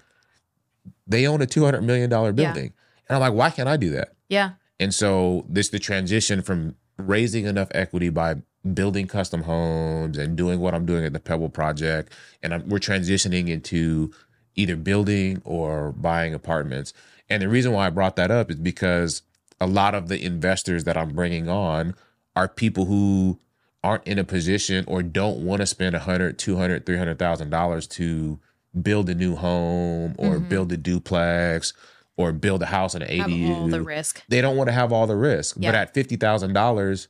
they 1.08 1.26
own 1.26 1.42
a 1.42 1.46
200 1.46 1.82
million 1.82 2.08
dollar 2.08 2.28
Yeah. 2.28 2.52
building. 2.52 2.72
And 3.08 3.16
I'm 3.16 3.20
like, 3.20 3.32
why 3.32 3.50
can't 3.50 3.68
I 3.68 3.76
do 3.76 3.90
that? 3.90 4.12
Yeah. 4.28 4.52
And 4.78 4.94
so 4.94 5.44
this 5.48 5.70
the 5.70 5.80
transition 5.80 6.40
from 6.42 6.76
raising 6.98 7.46
enough 7.46 7.68
equity 7.74 8.10
by 8.10 8.36
building 8.74 9.06
custom 9.06 9.42
homes 9.42 10.16
and 10.18 10.36
doing 10.36 10.60
what 10.60 10.74
I'm 10.74 10.86
doing 10.86 11.04
at 11.04 11.12
the 11.12 11.20
Pebble 11.20 11.48
project, 11.48 12.12
and 12.42 12.54
I'm, 12.54 12.68
we're 12.68 12.78
transitioning 12.78 13.48
into 13.48 14.12
either 14.54 14.76
building 14.76 15.40
or 15.44 15.92
buying 15.92 16.34
apartments. 16.34 16.92
And 17.28 17.42
the 17.42 17.48
reason 17.48 17.72
why 17.72 17.86
I 17.86 17.90
brought 17.90 18.16
that 18.16 18.30
up 18.30 18.50
is 18.50 18.56
because 18.56 19.22
a 19.60 19.66
lot 19.66 19.94
of 19.94 20.08
the 20.08 20.22
investors 20.24 20.84
that 20.84 20.96
I'm 20.96 21.10
bringing 21.14 21.48
on 21.48 21.94
are 22.36 22.48
people 22.48 22.84
who 22.84 23.38
aren't 23.82 24.06
in 24.06 24.18
a 24.18 24.24
position 24.24 24.84
or 24.86 25.02
don't 25.02 25.44
want 25.44 25.60
to 25.60 25.66
spend 25.66 25.94
a 25.94 26.00
hundred, 26.00 26.38
two 26.38 26.56
hundred, 26.56 26.86
three 26.86 26.98
hundred 26.98 27.18
thousand 27.18 27.50
dollars 27.50 27.86
to 27.88 28.38
build 28.80 29.08
a 29.10 29.14
new 29.14 29.34
home 29.34 30.14
or 30.18 30.38
Mhm. 30.38 30.48
build 30.48 30.72
a 30.72 30.76
duplex 30.76 31.72
or 32.16 32.32
build 32.32 32.62
a 32.62 32.66
house 32.66 32.94
in 32.94 33.02
an 33.02 33.08
Have 33.18 33.32
all 33.32 33.68
the 33.68 33.80
risk. 33.82 34.22
they 34.28 34.40
don't 34.40 34.56
want 34.56 34.68
to 34.68 34.72
have 34.72 34.92
all 34.92 35.06
the 35.06 35.16
risk. 35.16 35.56
But 35.58 35.74
at 35.74 35.94
fifty 35.94 36.16
thousand 36.16 36.52
dollars, 36.52 37.08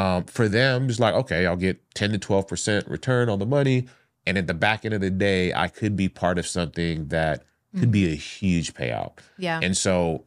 um, 0.00 0.24
for 0.24 0.48
them, 0.48 0.88
it's 0.88 1.00
like 1.00 1.14
okay, 1.14 1.46
I'll 1.46 1.56
get 1.56 1.78
ten 1.94 2.10
to 2.12 2.18
twelve 2.18 2.46
percent 2.48 2.86
return 2.88 3.28
on 3.28 3.38
the 3.38 3.46
money, 3.46 3.86
and 4.26 4.38
at 4.38 4.46
the 4.46 4.54
back 4.54 4.84
end 4.84 4.94
of 4.94 5.00
the 5.00 5.10
day, 5.10 5.52
I 5.54 5.68
could 5.68 5.96
be 5.96 6.08
part 6.08 6.38
of 6.38 6.46
something 6.46 7.08
that 7.08 7.44
could 7.78 7.90
be 7.92 8.10
a 8.10 8.14
huge 8.16 8.74
payout. 8.74 9.12
Yeah. 9.38 9.60
And 9.62 9.76
so, 9.76 10.24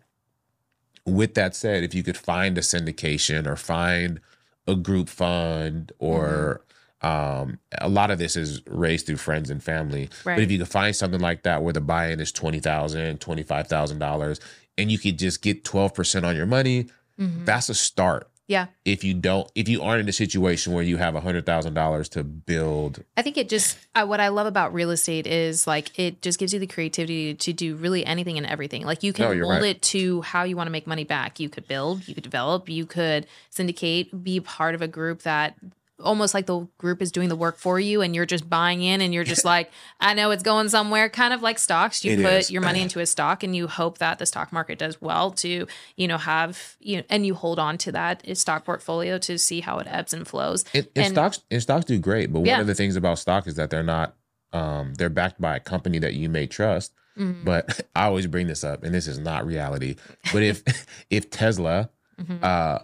with 1.05 1.33
that 1.33 1.55
said, 1.55 1.83
if 1.83 1.93
you 1.93 2.03
could 2.03 2.17
find 2.17 2.57
a 2.57 2.61
syndication 2.61 3.45
or 3.47 3.55
find 3.57 4.19
a 4.67 4.75
group 4.75 5.09
fund 5.09 5.91
or 5.99 6.61
um, 7.01 7.59
a 7.81 7.89
lot 7.89 8.11
of 8.11 8.17
this 8.19 8.37
is 8.37 8.61
raised 8.65 9.05
through 9.07 9.17
friends 9.17 9.49
and 9.49 9.61
family. 9.61 10.09
Right. 10.23 10.35
But 10.35 10.43
if 10.43 10.51
you 10.51 10.57
could 10.57 10.69
find 10.69 10.95
something 10.95 11.19
like 11.19 11.43
that 11.43 11.61
where 11.63 11.73
the 11.73 11.81
buy-in 11.81 12.21
is 12.21 12.31
twenty 12.31 12.59
thousand, 12.61 13.19
twenty-five 13.19 13.67
thousand 13.67 13.99
dollars, 13.99 14.39
$25,000, 14.39 14.45
and 14.77 14.91
you 14.91 14.97
could 14.97 15.19
just 15.19 15.41
get 15.41 15.65
twelve 15.65 15.93
percent 15.93 16.25
on 16.25 16.35
your 16.35 16.45
money, 16.45 16.85
Mhm. 17.19 17.45
that's 17.45 17.67
a 17.69 17.75
start. 17.75 18.29
Yeah. 18.47 18.67
If 18.83 19.03
you 19.03 19.13
don't, 19.13 19.49
if 19.55 19.69
you 19.69 19.81
aren't 19.81 20.01
in 20.01 20.09
a 20.09 20.13
situation 20.13 20.73
where 20.73 20.83
you 20.83 20.97
have 20.97 21.15
a 21.15 21.21
hundred 21.21 21.45
thousand 21.45 21.75
dollars 21.75 22.09
to 22.09 22.23
build, 22.23 23.03
I 23.15 23.21
think 23.21 23.37
it 23.37 23.47
just 23.47 23.77
uh, 23.95 24.05
what 24.05 24.19
I 24.19 24.27
love 24.27 24.47
about 24.47 24.73
real 24.73 24.91
estate 24.91 25.25
is 25.25 25.65
like 25.65 25.97
it 25.97 26.21
just 26.21 26.39
gives 26.39 26.53
you 26.53 26.59
the 26.59 26.67
creativity 26.67 27.35
to 27.35 27.53
do 27.53 27.75
really 27.75 28.05
anything 28.05 28.37
and 28.37 28.45
everything. 28.45 28.85
Like 28.85 29.01
you 29.01 29.13
can 29.13 29.35
you're 29.35 29.45
mold 29.45 29.61
right. 29.61 29.75
it 29.77 29.81
to 29.83 30.21
how 30.23 30.43
you 30.43 30.57
want 30.57 30.67
to 30.67 30.71
make 30.71 30.87
money 30.87 31.05
back. 31.05 31.39
You 31.39 31.47
could 31.47 31.67
build, 31.67 32.07
you 32.07 32.13
could 32.13 32.23
develop, 32.23 32.67
you 32.67 32.85
could 32.85 33.27
syndicate, 33.49 34.23
be 34.23 34.41
part 34.41 34.75
of 34.75 34.81
a 34.81 34.87
group 34.87 35.21
that 35.21 35.55
almost 35.99 36.33
like 36.33 36.45
the 36.47 36.67
group 36.77 37.01
is 37.01 37.11
doing 37.11 37.29
the 37.29 37.35
work 37.35 37.57
for 37.57 37.79
you 37.79 38.01
and 38.01 38.15
you're 38.15 38.25
just 38.25 38.49
buying 38.49 38.81
in 38.81 38.99
and 38.99 39.13
you're 39.13 39.23
just 39.23 39.45
like 39.53 39.71
I 39.99 40.13
know 40.13 40.31
it's 40.31 40.43
going 40.43 40.67
somewhere 40.69 41.07
kind 41.09 41.33
of 41.33 41.41
like 41.41 41.59
stocks 41.59 42.03
you 42.03 42.13
It 42.13 42.21
put 42.23 42.33
is. 42.33 42.51
your 42.51 42.61
money 42.61 42.81
into 42.81 42.99
a 42.99 43.05
stock 43.05 43.43
and 43.43 43.55
you 43.55 43.67
hope 43.67 43.99
that 43.99 44.17
the 44.19 44.25
stock 44.25 44.51
market 44.51 44.79
does 44.79 44.99
well 45.01 45.31
to 45.31 45.67
you 45.95 46.07
know 46.07 46.17
have 46.17 46.75
you 46.79 46.97
know 46.97 47.03
and 47.09 47.25
you 47.25 47.35
hold 47.35 47.59
on 47.59 47.77
to 47.79 47.91
that 47.91 48.25
stock 48.37 48.65
portfolio 48.65 49.17
to 49.19 49.37
see 49.37 49.59
how 49.61 49.77
it 49.79 49.87
ebbs 49.89 50.13
and 50.13 50.27
flows 50.27 50.65
and, 50.73 50.87
and 50.95 51.07
stocks 51.13 51.41
and 51.51 51.61
stocks 51.61 51.85
do 51.85 51.99
great. 51.99 52.33
But 52.33 52.45
Yeah. 52.45 52.53
one 52.53 52.61
of 52.61 52.67
the 52.67 52.75
things 52.75 52.95
about 52.95 53.19
stock 53.19 53.47
is 53.47 53.55
that 53.55 53.69
they're 53.69 53.83
not, 53.83 54.15
um, 54.51 54.93
they're 54.95 55.09
backed 55.09 55.39
by 55.39 55.55
a 55.55 55.59
company 55.59 55.99
that 55.99 56.13
you 56.15 56.27
may 56.29 56.47
trust. 56.47 56.93
Mhm. 57.17 57.45
But 57.45 57.81
I 57.95 58.05
always 58.05 58.25
bring 58.27 58.47
this 58.47 58.63
up, 58.63 58.83
and 58.83 58.93
this 58.93 59.07
is 59.07 59.19
not 59.19 59.45
reality. 59.45 59.95
But 60.31 60.41
if 60.43 60.63
if 61.11 61.29
Tesla 61.29 61.91
Mhm. 62.19 62.43
uh, 62.43 62.79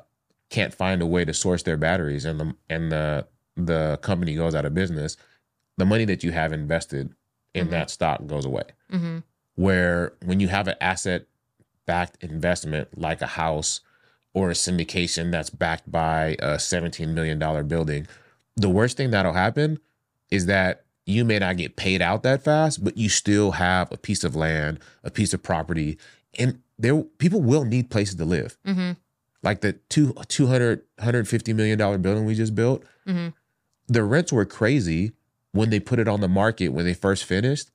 can't 0.50 0.74
find 0.74 1.02
a 1.02 1.06
way 1.06 1.26
to 1.26 1.34
source 1.34 1.64
their 1.64 1.78
batteries, 1.78 2.26
and 2.26 2.40
the 2.40 2.56
and 2.70 2.92
the 2.92 3.28
the 3.56 3.98
company 4.02 4.36
goes 4.36 4.56
out 4.56 4.66
of 4.66 4.74
business, 4.74 5.18
the 5.78 5.86
money 5.86 6.06
that 6.06 6.24
you 6.24 6.32
have 6.32 6.54
invested 6.54 7.14
in 7.54 7.68
Mhm. 7.68 7.72
that 7.72 7.90
stock 7.90 8.26
goes 8.28 8.46
away. 8.46 8.64
Mhm. 8.92 9.24
Where 9.56 10.14
when 10.24 10.40
you 10.40 10.48
have 10.48 10.68
an 10.68 10.76
asset 10.80 11.26
backed 11.86 12.24
investment 12.24 12.98
like 12.98 13.22
a 13.22 13.28
house 13.28 13.82
or 14.34 14.50
a 14.50 14.54
syndication 14.54 15.32
that's 15.32 15.50
backed 15.50 15.92
by 15.92 16.38
a 16.40 16.58
$17 16.60 17.14
million 17.14 17.40
building, 17.68 18.08
the 18.56 18.70
worst 18.70 18.96
thing 18.96 19.10
that'll 19.12 19.34
happen 19.34 19.80
is 20.32 20.46
that 20.46 20.86
you 21.06 21.26
may 21.26 21.40
not 21.40 21.58
get 21.58 21.76
paid 21.76 22.02
out 22.02 22.22
that 22.24 22.44
fast, 22.44 22.84
but 22.84 22.96
you 22.96 23.10
still 23.10 23.52
have 23.52 23.92
a 23.92 23.98
piece 23.98 24.24
of 24.24 24.36
land, 24.36 24.80
a 25.04 25.10
piece 25.10 25.34
of 25.34 25.42
property, 25.42 25.98
and 26.38 26.62
there 26.78 27.02
people 27.18 27.42
will 27.42 27.66
need 27.66 27.90
places 27.90 28.16
to 28.16 28.26
live. 28.26 28.58
Mhm. 28.66 28.96
Like 29.42 29.62
the 29.62 29.74
two 29.90 30.14
200 30.28 30.82
150 30.98 31.54
million 31.54 31.78
dollar 31.78 31.98
building 31.98 32.26
we 32.26 32.36
just 32.36 32.56
built, 32.56 32.84
Mhm. 33.08 33.34
the 33.88 34.04
rents 34.04 34.32
were 34.34 34.46
crazy 34.46 35.14
when 35.52 35.70
they 35.70 35.80
put 35.80 36.00
it 36.00 36.08
on 36.08 36.20
the 36.22 36.28
market 36.28 36.70
when 36.70 36.86
they 36.86 36.94
first 36.94 37.24
finished. 37.24 37.72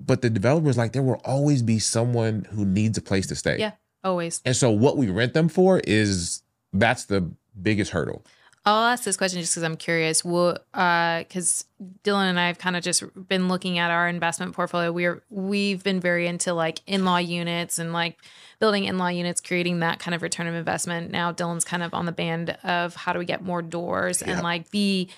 But 0.00 0.20
the 0.22 0.30
developers 0.30 0.76
like 0.76 0.92
there 0.92 1.02
will 1.02 1.20
always 1.24 1.62
be 1.62 1.78
someone 1.78 2.46
who 2.50 2.64
needs 2.64 2.96
a 2.98 3.02
place 3.02 3.26
to 3.28 3.34
stay. 3.34 3.58
Yeah. 3.58 3.72
always 4.04 4.40
And 4.44 4.54
so 4.56 4.70
what 4.70 4.96
we 4.96 5.08
rent 5.10 5.34
them 5.34 5.48
for 5.48 5.80
is 5.80 6.42
that's 6.72 7.04
the 7.06 7.30
biggest 7.60 7.90
hurdle. 7.90 8.24
I'll 8.66 8.84
ask 8.86 9.04
this 9.04 9.16
question 9.16 9.40
just 9.40 9.52
because 9.52 9.62
I'm 9.62 9.76
curious. 9.76 10.24
Well, 10.24 10.58
because 10.72 11.64
Dylan 12.02 12.28
and 12.30 12.40
I 12.40 12.48
have 12.48 12.58
kind 12.58 12.76
of 12.76 12.82
just 12.82 13.04
been 13.28 13.46
looking 13.46 13.78
at 13.78 13.92
our 13.92 14.08
investment 14.08 14.54
portfolio. 14.54 14.90
We're 14.90 15.22
we've 15.30 15.84
been 15.84 16.00
very 16.00 16.26
into 16.26 16.52
like 16.52 16.80
in-law 16.86 17.18
units 17.18 17.78
and 17.78 17.92
like 17.92 18.18
building 18.58 18.84
in-law 18.84 19.08
units, 19.08 19.40
creating 19.40 19.78
that 19.80 20.00
kind 20.00 20.16
of 20.16 20.22
return 20.22 20.48
of 20.48 20.54
investment. 20.54 21.12
Now 21.12 21.32
Dylan's 21.32 21.64
kind 21.64 21.84
of 21.84 21.94
on 21.94 22.06
the 22.06 22.12
band 22.12 22.58
of 22.64 22.96
how 22.96 23.12
do 23.12 23.20
we 23.20 23.24
get 23.24 23.40
more 23.42 23.62
doors 23.62 24.20
Yeah. 24.20 24.32
and 24.32 24.42
like 24.42 24.70
be 24.72 25.10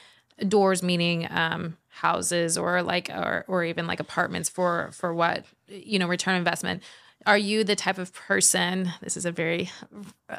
doors 0.47 0.83
meaning 0.83 1.27
um 1.31 1.77
houses 1.89 2.57
or 2.57 2.81
like 2.83 3.11
or 3.11 3.45
or 3.49 3.65
even 3.65 3.87
like 3.89 3.99
apartments 3.99 4.49
for 4.49 4.91
for 4.93 5.13
what 5.13 5.45
you 5.67 5.99
know 5.99 6.07
return 6.07 6.37
investment 6.37 6.81
are 7.27 7.37
you 7.37 7.65
the 7.65 7.75
type 7.75 7.99
of 7.99 8.13
person 8.15 8.93
this 9.03 9.17
is 9.17 9.27
a 9.27 9.33
very 9.33 9.69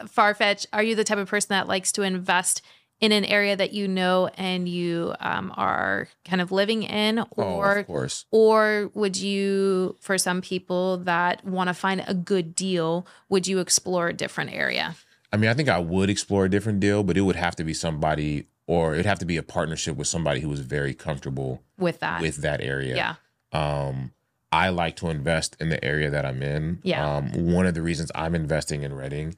far 0.07 0.33
fetched 0.33 0.67
are 0.71 0.81
you 0.81 0.95
the 0.95 1.03
type 1.03 1.17
of 1.17 1.27
person 1.27 1.49
that 1.49 1.67
likes 1.67 1.91
to 1.91 2.01
invest 2.01 2.61
in 2.99 3.11
an 3.11 3.23
area 3.25 3.55
that 3.55 3.71
you 3.71 3.87
know 3.87 4.29
and 4.35 4.67
you 4.67 5.13
um, 5.19 5.53
are 5.55 6.07
kind 6.25 6.41
of 6.41 6.51
living 6.51 6.83
in 6.83 7.19
oh, 7.19 7.25
or 7.37 7.77
of 7.77 7.87
course. 7.87 8.25
or 8.31 8.91
would 8.93 9.15
you 9.15 9.95
for 9.99 10.17
some 10.17 10.41
people 10.41 10.97
that 10.97 11.45
want 11.45 11.67
to 11.67 11.73
find 11.73 12.03
a 12.07 12.13
good 12.13 12.55
deal 12.55 13.07
would 13.29 13.47
you 13.47 13.59
explore 13.59 14.09
a 14.09 14.13
different 14.13 14.51
area 14.51 14.95
I 15.31 15.37
mean, 15.37 15.49
I 15.49 15.53
think 15.53 15.69
I 15.69 15.79
would 15.79 16.09
explore 16.09 16.45
a 16.45 16.49
different 16.49 16.79
deal, 16.79 17.03
but 17.03 17.17
it 17.17 17.21
would 17.21 17.35
have 17.35 17.55
to 17.57 17.63
be 17.63 17.73
somebody 17.73 18.47
or 18.67 18.93
it'd 18.93 19.05
have 19.05 19.19
to 19.19 19.25
be 19.25 19.37
a 19.37 19.43
partnership 19.43 19.95
with 19.95 20.07
somebody 20.07 20.41
who 20.41 20.49
was 20.49 20.59
very 20.59 20.93
comfortable 20.93 21.63
with 21.77 21.99
that. 21.99 22.21
with 22.21 22.37
that 22.37 22.61
area. 22.61 22.95
yeah. 22.95 23.15
Um, 23.51 24.11
I 24.51 24.69
like 24.69 24.95
to 24.97 25.09
invest 25.09 25.55
in 25.59 25.69
the 25.69 25.83
area 25.83 26.09
that 26.09 26.25
I'm 26.25 26.41
in. 26.41 26.79
Yeah. 26.83 27.17
Um, 27.17 27.51
one 27.51 27.65
of 27.65 27.73
the 27.73 27.81
reasons 27.81 28.11
I'm 28.15 28.35
investing 28.35 28.83
in 28.83 28.93
Redding 28.93 29.35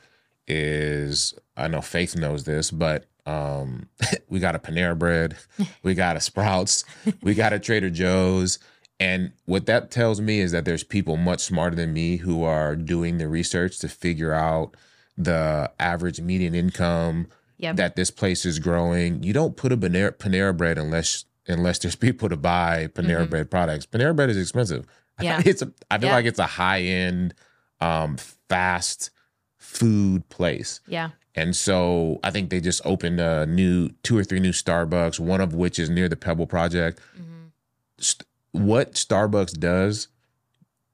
is 0.48 1.34
I 1.56 1.68
know 1.68 1.82
Faith 1.82 2.16
knows 2.16 2.44
this, 2.44 2.72
but 2.72 3.06
um, 3.26 3.88
we 4.30 4.40
got 4.40 4.56
a 4.56 4.60
Panera 4.60 4.98
Bread, 4.98 5.38
we 5.84 5.94
got 5.94 6.16
a 6.18 6.20
Sprouts, 6.22 6.84
we 7.22 7.34
got 7.44 7.54
a 7.54 7.60
Trader 7.60 7.90
Joe's. 7.90 8.60
And 9.00 9.32
what 9.46 9.66
that 9.66 9.90
tells 9.90 10.22
me 10.22 10.40
is 10.42 10.52
that 10.52 10.64
there's 10.66 10.84
people 10.84 11.18
much 11.18 11.40
smarter 11.42 11.76
than 11.76 11.92
me 11.92 12.18
who 12.18 12.44
are 12.44 12.76
doing 12.76 13.18
the 13.18 13.28
research 13.28 13.80
to 13.80 13.88
figure 13.90 14.32
out 14.34 14.76
the 15.18 15.72
average 15.80 16.22
median 16.22 16.54
income 16.56 17.28
Yep. 17.58 17.76
that 17.76 17.96
this 17.96 18.10
place 18.10 18.44
is 18.44 18.58
growing. 18.58 19.22
You 19.22 19.34
don't 19.34 19.56
put 19.56 19.72
a 19.72 19.78
Panera, 19.78 20.12
Panera 20.14 20.56
Bread 20.56 20.80
unless 20.80 21.26
unless 21.48 21.78
there's 21.80 21.96
people 22.08 22.28
to 22.30 22.36
buy 22.38 22.88
Panera 22.94 23.26
Mhm. 23.28 23.30
Bread 23.30 23.52
products. 23.52 23.86
Panera 23.86 24.16
Bread 24.16 24.30
is 24.32 24.38
expensive. 24.38 24.86
Yeah. 25.20 25.42
it's 25.46 25.62
a, 25.62 25.72
I 25.92 26.00
feel 26.00 26.10
Yeah. 26.10 26.16
like 26.16 26.26
it's 26.26 26.40
a 26.40 26.46
high 26.48 26.82
end, 26.82 27.36
um, 27.80 28.18
fast 28.50 29.12
food 29.60 30.28
place. 30.30 30.80
yeah. 30.88 31.10
And 31.36 31.56
so 31.56 32.20
I 32.24 32.32
think 32.32 32.50
they 32.50 32.60
just 32.60 32.82
opened 32.86 33.20
a 33.22 33.46
new 33.46 33.90
two 34.04 34.18
or 34.18 34.24
three 34.24 34.40
new 34.40 34.52
Starbucks, 34.52 35.20
one 35.20 35.40
of 35.42 35.54
which 35.54 35.80
is 35.80 35.90
near 35.90 36.10
the 36.10 36.16
Pebble 36.18 36.48
Project. 36.48 37.00
hmm 37.16 37.24
St- 38.00 38.28
what 38.54 38.94
Starbucks 38.96 39.58
does, 39.60 40.10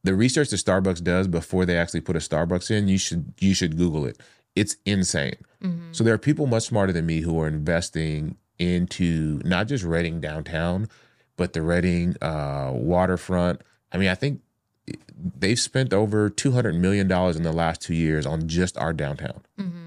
the 0.04 0.14
research 0.14 0.50
that 0.52 0.58
Starbucks 0.58 1.04
does 1.04 1.28
before 1.28 1.66
they 1.66 1.76
actually 1.76 2.02
put 2.02 2.16
a 2.16 2.20
Starbucks 2.20 2.70
in, 2.70 2.88
you 2.88 2.98
should 3.00 3.34
you 3.40 3.54
should 3.56 3.78
Google 3.78 4.06
it. 4.06 4.20
It's 4.56 4.76
insane. 4.86 5.36
hmm 5.62 5.92
So 5.92 6.04
there 6.04 6.14
are 6.14 6.20
people 6.20 6.46
much 6.48 6.64
smarter 6.64 6.94
than 6.94 7.06
me 7.08 7.22
who 7.22 7.40
are 7.42 7.48
investing 7.48 8.38
into 8.60 9.42
not 9.44 9.68
just 9.68 9.84
Redding 9.84 10.20
downtown, 10.22 10.88
but 11.36 11.54
the 11.54 11.62
Redding 11.64 12.16
uh, 12.22 12.72
waterfront. 12.74 13.62
I 13.92 13.98
mean, 13.98 14.10
I 14.10 14.16
think 14.16 14.42
they've 15.40 15.60
spent 15.60 15.94
over 15.94 16.30
two 16.30 16.52
hundred 16.52 16.76
million 16.76 17.08
dollars 17.08 17.36
in 17.36 17.44
the 17.44 17.52
last 17.54 17.82
two 17.82 17.96
years 17.96 18.26
on 18.28 18.48
just 18.48 18.78
our 18.78 18.94
downtown. 18.94 19.42
hmm 19.58 19.87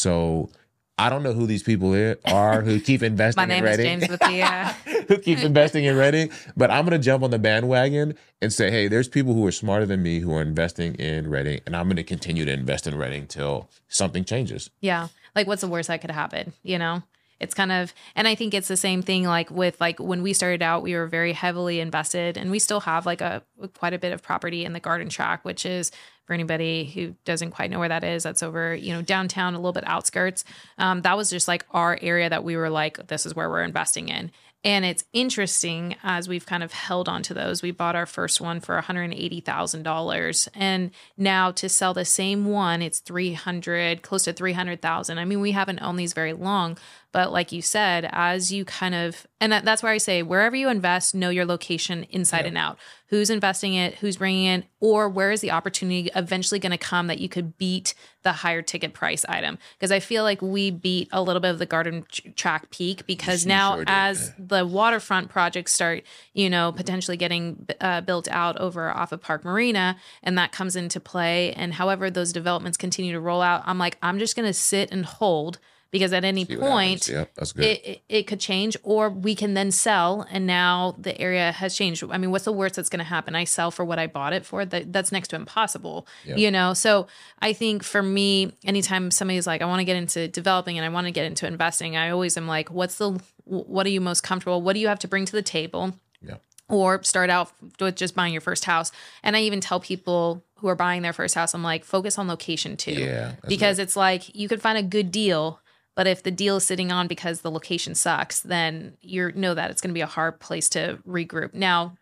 So 0.00 0.50
I 0.98 1.08
don't 1.08 1.22
know 1.22 1.32
who 1.32 1.46
these 1.46 1.62
people 1.62 1.94
are 2.24 2.62
who 2.62 2.80
keep 2.80 3.02
investing 3.12 3.40
My 3.48 3.54
in 3.54 3.64
name 3.64 3.66
is 3.66 3.76
James 3.76 4.08
with 4.08 4.20
the. 4.20 4.42
Uh, 4.42 4.72
who 5.08 5.18
keep 5.18 5.38
investing 5.38 5.84
in 5.84 5.96
Redding, 5.96 6.30
but 6.56 6.70
I'm 6.70 6.84
gonna 6.84 6.98
jump 6.98 7.22
on 7.24 7.30
the 7.30 7.38
bandwagon 7.38 8.14
and 8.40 8.52
say, 8.52 8.70
hey, 8.70 8.86
there's 8.86 9.08
people 9.08 9.34
who 9.34 9.46
are 9.46 9.52
smarter 9.52 9.86
than 9.86 10.02
me 10.02 10.20
who 10.20 10.32
are 10.34 10.42
investing 10.42 10.94
in 10.94 11.28
Redding, 11.28 11.60
and 11.66 11.74
I'm 11.76 11.88
gonna 11.88 12.04
continue 12.04 12.44
to 12.44 12.52
invest 12.52 12.86
in 12.86 12.96
Redding 12.96 13.26
till 13.26 13.68
something 13.88 14.24
changes. 14.24 14.70
Yeah. 14.80 15.08
Like 15.34 15.46
what's 15.46 15.62
the 15.62 15.68
worst 15.68 15.88
that 15.88 16.00
could 16.00 16.10
happen, 16.10 16.52
you 16.62 16.78
know? 16.78 17.02
It's 17.40 17.54
kind 17.54 17.72
of 17.72 17.92
and 18.14 18.28
I 18.28 18.34
think 18.34 18.54
it's 18.54 18.68
the 18.68 18.76
same 18.76 19.02
thing 19.02 19.24
like 19.24 19.50
with 19.50 19.80
like 19.80 19.98
when 19.98 20.22
we 20.22 20.32
started 20.32 20.62
out 20.62 20.82
we 20.82 20.94
were 20.94 21.06
very 21.06 21.32
heavily 21.32 21.80
invested 21.80 22.36
and 22.36 22.50
we 22.50 22.58
still 22.58 22.80
have 22.80 23.06
like 23.06 23.20
a 23.20 23.42
quite 23.74 23.94
a 23.94 23.98
bit 23.98 24.12
of 24.12 24.22
property 24.22 24.64
in 24.64 24.74
the 24.74 24.80
garden 24.80 25.08
tract 25.08 25.44
which 25.44 25.64
is 25.64 25.90
for 26.26 26.34
anybody 26.34 26.84
who 26.84 27.14
doesn't 27.24 27.50
quite 27.50 27.70
know 27.70 27.78
where 27.78 27.88
that 27.88 28.04
is 28.04 28.22
that's 28.22 28.42
over 28.42 28.74
you 28.74 28.92
know 28.92 29.02
downtown 29.02 29.54
a 29.54 29.58
little 29.58 29.72
bit 29.72 29.84
outskirts 29.86 30.44
um, 30.78 31.00
that 31.02 31.16
was 31.16 31.30
just 31.30 31.48
like 31.48 31.64
our 31.70 31.98
area 32.02 32.28
that 32.28 32.44
we 32.44 32.56
were 32.56 32.70
like 32.70 33.06
this 33.08 33.24
is 33.24 33.34
where 33.34 33.48
we're 33.48 33.64
investing 33.64 34.08
in 34.08 34.30
and 34.62 34.84
it's 34.84 35.04
interesting 35.14 35.96
as 36.02 36.28
we've 36.28 36.44
kind 36.44 36.62
of 36.62 36.72
held 36.72 37.08
on 37.08 37.22
to 37.24 37.34
those. 37.34 37.62
We 37.62 37.70
bought 37.70 37.96
our 37.96 38.04
first 38.04 38.42
one 38.42 38.60
for 38.60 38.78
$180,000 38.78 40.48
and 40.54 40.90
now 41.16 41.50
to 41.52 41.68
sell 41.68 41.94
the 41.94 42.04
same 42.04 42.44
one 42.44 42.82
it's 42.82 42.98
300 42.98 44.02
close 44.02 44.24
to 44.24 44.34
300,000. 44.34 45.18
I 45.18 45.24
mean 45.24 45.40
we 45.40 45.52
haven't 45.52 45.80
owned 45.80 45.98
these 45.98 46.12
very 46.12 46.34
long, 46.34 46.76
but 47.12 47.32
like 47.32 47.50
you 47.52 47.60
said 47.62 48.08
as 48.12 48.52
you 48.52 48.64
kind 48.64 48.94
of 48.94 49.26
and 49.42 49.52
that, 49.52 49.64
that's 49.64 49.82
where 49.82 49.90
I 49.92 49.96
say 49.98 50.22
wherever 50.22 50.54
you 50.54 50.68
invest 50.68 51.14
know 51.14 51.30
your 51.30 51.46
location 51.46 52.04
inside 52.10 52.42
Yeah. 52.42 52.48
and 52.48 52.58
out. 52.58 52.78
Who's 53.06 53.30
investing 53.30 53.74
it, 53.74 53.94
who's 53.96 54.18
bringing 54.18 54.44
it 54.46 54.64
or 54.78 55.08
where 55.08 55.32
is 55.32 55.40
the 55.40 55.50
opportunity 55.50 56.10
eventually 56.14 56.60
going 56.60 56.70
to 56.70 56.78
come 56.78 57.08
that 57.08 57.18
you 57.18 57.28
could 57.28 57.58
beat 57.58 57.94
the 58.22 58.30
higher 58.32 58.62
ticket 58.62 58.92
price 58.92 59.24
item 59.28 59.58
because 59.76 59.90
I 59.90 59.98
feel 59.98 60.22
like 60.22 60.40
we 60.42 60.70
beat 60.70 61.08
a 61.10 61.20
little 61.22 61.40
bit 61.40 61.50
of 61.50 61.58
the 61.58 61.66
garden 61.66 62.04
tr- 62.08 62.28
track 62.36 62.70
peak 62.70 63.06
because 63.06 63.44
now 63.46 63.76
sure 63.76 63.84
as 63.88 64.32
the 64.38 64.64
waterfront 64.64 65.28
projects 65.30 65.72
start, 65.72 66.04
you 66.34 66.48
know, 66.50 66.70
potentially 66.70 67.16
getting 67.16 67.66
uh, 67.80 68.02
built 68.02 68.28
out 68.28 68.58
over 68.58 68.90
off 68.90 69.10
of 69.10 69.20
Park 69.20 69.44
Marina, 69.44 69.96
and 70.22 70.38
that 70.38 70.52
comes 70.52 70.76
into 70.76 71.00
play. 71.00 71.52
And 71.54 71.74
however 71.74 72.10
those 72.10 72.32
developments 72.32 72.76
continue 72.76 73.12
to 73.12 73.20
roll 73.20 73.40
out, 73.42 73.62
I'm 73.64 73.78
like, 73.78 73.96
I'm 74.02 74.18
just 74.20 74.36
going 74.36 74.46
to 74.46 74.52
sit 74.54 74.92
and 74.92 75.04
hold 75.04 75.58
because 75.90 76.12
at 76.12 76.24
any 76.24 76.44
point, 76.44 77.08
Yep, 77.08 77.34
that's 77.34 77.52
good. 77.52 77.64
it, 77.64 77.84
it, 77.84 78.02
it 78.08 78.22
could 78.26 78.38
change, 78.40 78.76
or 78.82 79.10
we 79.10 79.34
can 79.34 79.54
then 79.54 79.70
sell, 79.70 80.26
and 80.30 80.46
now 80.46 80.94
the 80.98 81.18
area 81.20 81.52
has 81.52 81.74
changed. 81.76 82.04
I 82.10 82.18
mean, 82.18 82.30
what's 82.30 82.44
the 82.44 82.52
worst 82.52 82.76
that's 82.76 82.88
going 82.88 82.98
to 83.00 83.04
happen? 83.04 83.34
I 83.34 83.44
sell 83.44 83.70
for 83.70 83.84
what 83.84 83.98
I 83.98 84.06
bought 84.06 84.32
it 84.32 84.46
for. 84.46 84.64
That 84.64 84.92
that's 84.92 85.10
next 85.10 85.28
to 85.28 85.36
impossible, 85.36 86.06
Yeah. 86.24 86.36
you 86.36 86.50
know. 86.50 86.74
So 86.74 87.06
I 87.40 87.52
think 87.52 87.82
for 87.82 88.02
me, 88.02 88.52
anytime 88.64 89.10
somebody's 89.10 89.46
like, 89.46 89.62
I 89.62 89.64
want 89.66 89.80
to 89.80 89.84
get 89.84 89.96
into 89.96 90.28
developing 90.28 90.78
and 90.78 90.84
I 90.84 90.88
want 90.90 91.06
to 91.06 91.10
get 91.10 91.24
into 91.26 91.46
investing, 91.46 91.96
I 91.96 92.10
always 92.10 92.36
am 92.36 92.46
like, 92.46 92.70
what's 92.70 92.96
the 92.98 93.20
what 93.44 93.84
are 93.84 93.90
you 93.90 94.00
most 94.00 94.22
comfortable? 94.22 94.62
What 94.62 94.74
do 94.74 94.80
you 94.80 94.86
have 94.88 95.00
to 95.00 95.08
bring 95.08 95.24
to 95.24 95.32
the 95.32 95.42
table? 95.42 95.94
Yeah. 96.22 96.36
Or 96.68 97.02
start 97.02 97.30
out 97.30 97.50
with 97.80 97.96
just 97.96 98.14
buying 98.14 98.32
your 98.32 98.40
first 98.42 98.64
house. 98.64 98.92
And 99.24 99.34
I 99.36 99.40
even 99.40 99.60
tell 99.60 99.80
people 99.80 100.44
who 100.56 100.68
are 100.68 100.76
buying 100.76 101.02
their 101.02 101.12
first 101.12 101.34
house, 101.34 101.52
I'm 101.52 101.64
like, 101.64 101.84
focus 101.84 102.16
on 102.16 102.28
location 102.28 102.76
too 102.76 102.92
yeah, 102.92 103.32
because 103.48 103.80
it's 103.80 103.96
like 103.96 104.32
you 104.36 104.46
could 104.46 104.62
find 104.62 104.78
a 104.78 104.82
good 104.84 105.10
deal 105.10 105.58
but 105.94 106.06
if 106.06 106.22
the 106.22 106.30
deal 106.30 106.56
is 106.56 106.64
sitting 106.64 106.92
on 106.92 107.06
because 107.06 107.40
the 107.40 107.50
location 107.50 107.94
sucks 107.94 108.40
then 108.40 108.96
you 109.00 109.32
know 109.34 109.54
that 109.54 109.70
it's 109.70 109.80
going 109.80 109.90
to 109.90 109.94
be 109.94 110.00
a 110.00 110.06
hard 110.06 110.40
place 110.40 110.68
to 110.68 110.98
regroup. 111.06 111.54
Now 111.54 111.96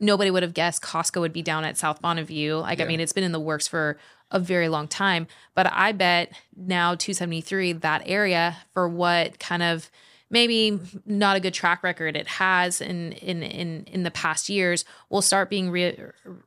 nobody 0.00 0.30
would 0.30 0.42
have 0.42 0.54
guessed 0.54 0.82
costco 0.82 1.20
would 1.20 1.32
be 1.32 1.42
down 1.42 1.64
at 1.64 1.76
south 1.76 2.02
Bonnyview 2.02 2.60
like 2.62 2.80
i 2.80 2.84
mean 2.84 3.00
it's 3.00 3.12
been 3.12 3.24
in 3.24 3.32
the 3.32 3.40
works 3.40 3.68
for 3.68 3.96
a 4.30 4.38
very 4.38 4.68
long 4.68 4.88
time. 4.88 5.26
But 5.54 5.72
i 5.72 5.92
bet 5.92 6.32
now 6.56 6.94
273 6.94 7.74
that 7.74 8.02
area 8.06 8.56
for 8.72 8.88
what 8.88 9.38
kind 9.38 9.62
of 9.62 9.90
maybe 10.30 10.80
not 11.06 11.36
a 11.36 11.40
good 11.40 11.54
track 11.54 11.82
record 11.82 12.16
it 12.16 12.26
has 12.26 12.80
in 12.80 13.12
in 13.12 13.42
in 13.42 13.84
in 13.92 14.02
the 14.02 14.10
past 14.10 14.48
years 14.48 14.84
will 15.10 15.22
start 15.22 15.50
being 15.50 15.70
re, 15.70 15.96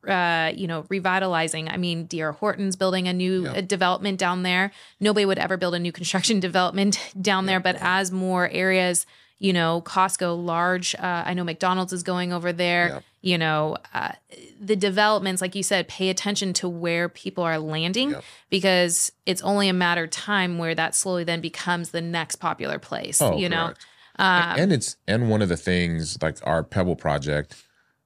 uh, 0.07 0.51
you 0.55 0.67
know 0.67 0.85
revitalizing. 0.89 1.69
I 1.69 1.77
mean, 1.77 2.05
DR 2.07 2.31
Horton's 2.33 2.75
building 2.75 3.07
a 3.07 3.13
new 3.13 3.43
Yeah. 3.43 3.51
uh, 3.53 3.61
development 3.61 4.19
down 4.19 4.43
there. 4.43 4.71
Nobody 4.99 5.25
would 5.25 5.39
ever 5.39 5.57
build 5.57 5.75
a 5.75 5.79
new 5.79 5.91
construction 5.99 6.39
development 6.39 6.99
down 7.21 7.45
there, 7.45 7.59
but 7.59 7.75
as 7.79 8.11
more 8.11 8.49
areas, 8.49 9.05
you 9.39 9.53
know, 9.53 9.81
Costco, 9.85 10.43
large. 10.43 10.95
Uh, 10.95 11.23
I 11.25 11.33
know 11.33 11.43
McDonald's 11.43 11.93
is 11.93 12.03
going 12.03 12.33
over 12.33 12.51
there. 12.51 12.87
Yep. 12.87 13.03
You 13.21 13.37
know, 13.37 13.77
uh, 13.93 14.13
the 14.59 14.75
developments, 14.75 15.41
like 15.41 15.53
you 15.53 15.63
said, 15.63 15.87
pay 15.87 16.09
attention 16.09 16.53
to 16.53 16.69
where 16.69 17.09
people 17.09 17.43
are 17.43 17.59
landing 17.59 18.11
Yep. 18.11 18.23
because 18.49 19.11
it's 19.25 19.41
only 19.41 19.67
a 19.69 19.73
matter 19.73 20.05
of 20.05 20.11
time 20.11 20.57
where 20.57 20.73
that 20.73 20.95
slowly 20.95 21.23
then 21.23 21.41
becomes 21.41 21.89
the 21.91 22.01
next 22.01 22.37
popular 22.37 22.79
place. 22.79 23.21
Oh, 23.21 23.35
you 23.37 23.49
know, 23.49 23.73
um, 24.19 24.55
and 24.59 24.73
it's 24.73 24.95
and 25.07 25.29
one 25.29 25.41
of 25.41 25.49
the 25.49 25.57
things 25.57 26.17
like 26.21 26.37
our 26.43 26.63
Pebble 26.63 26.95
project, 26.95 27.55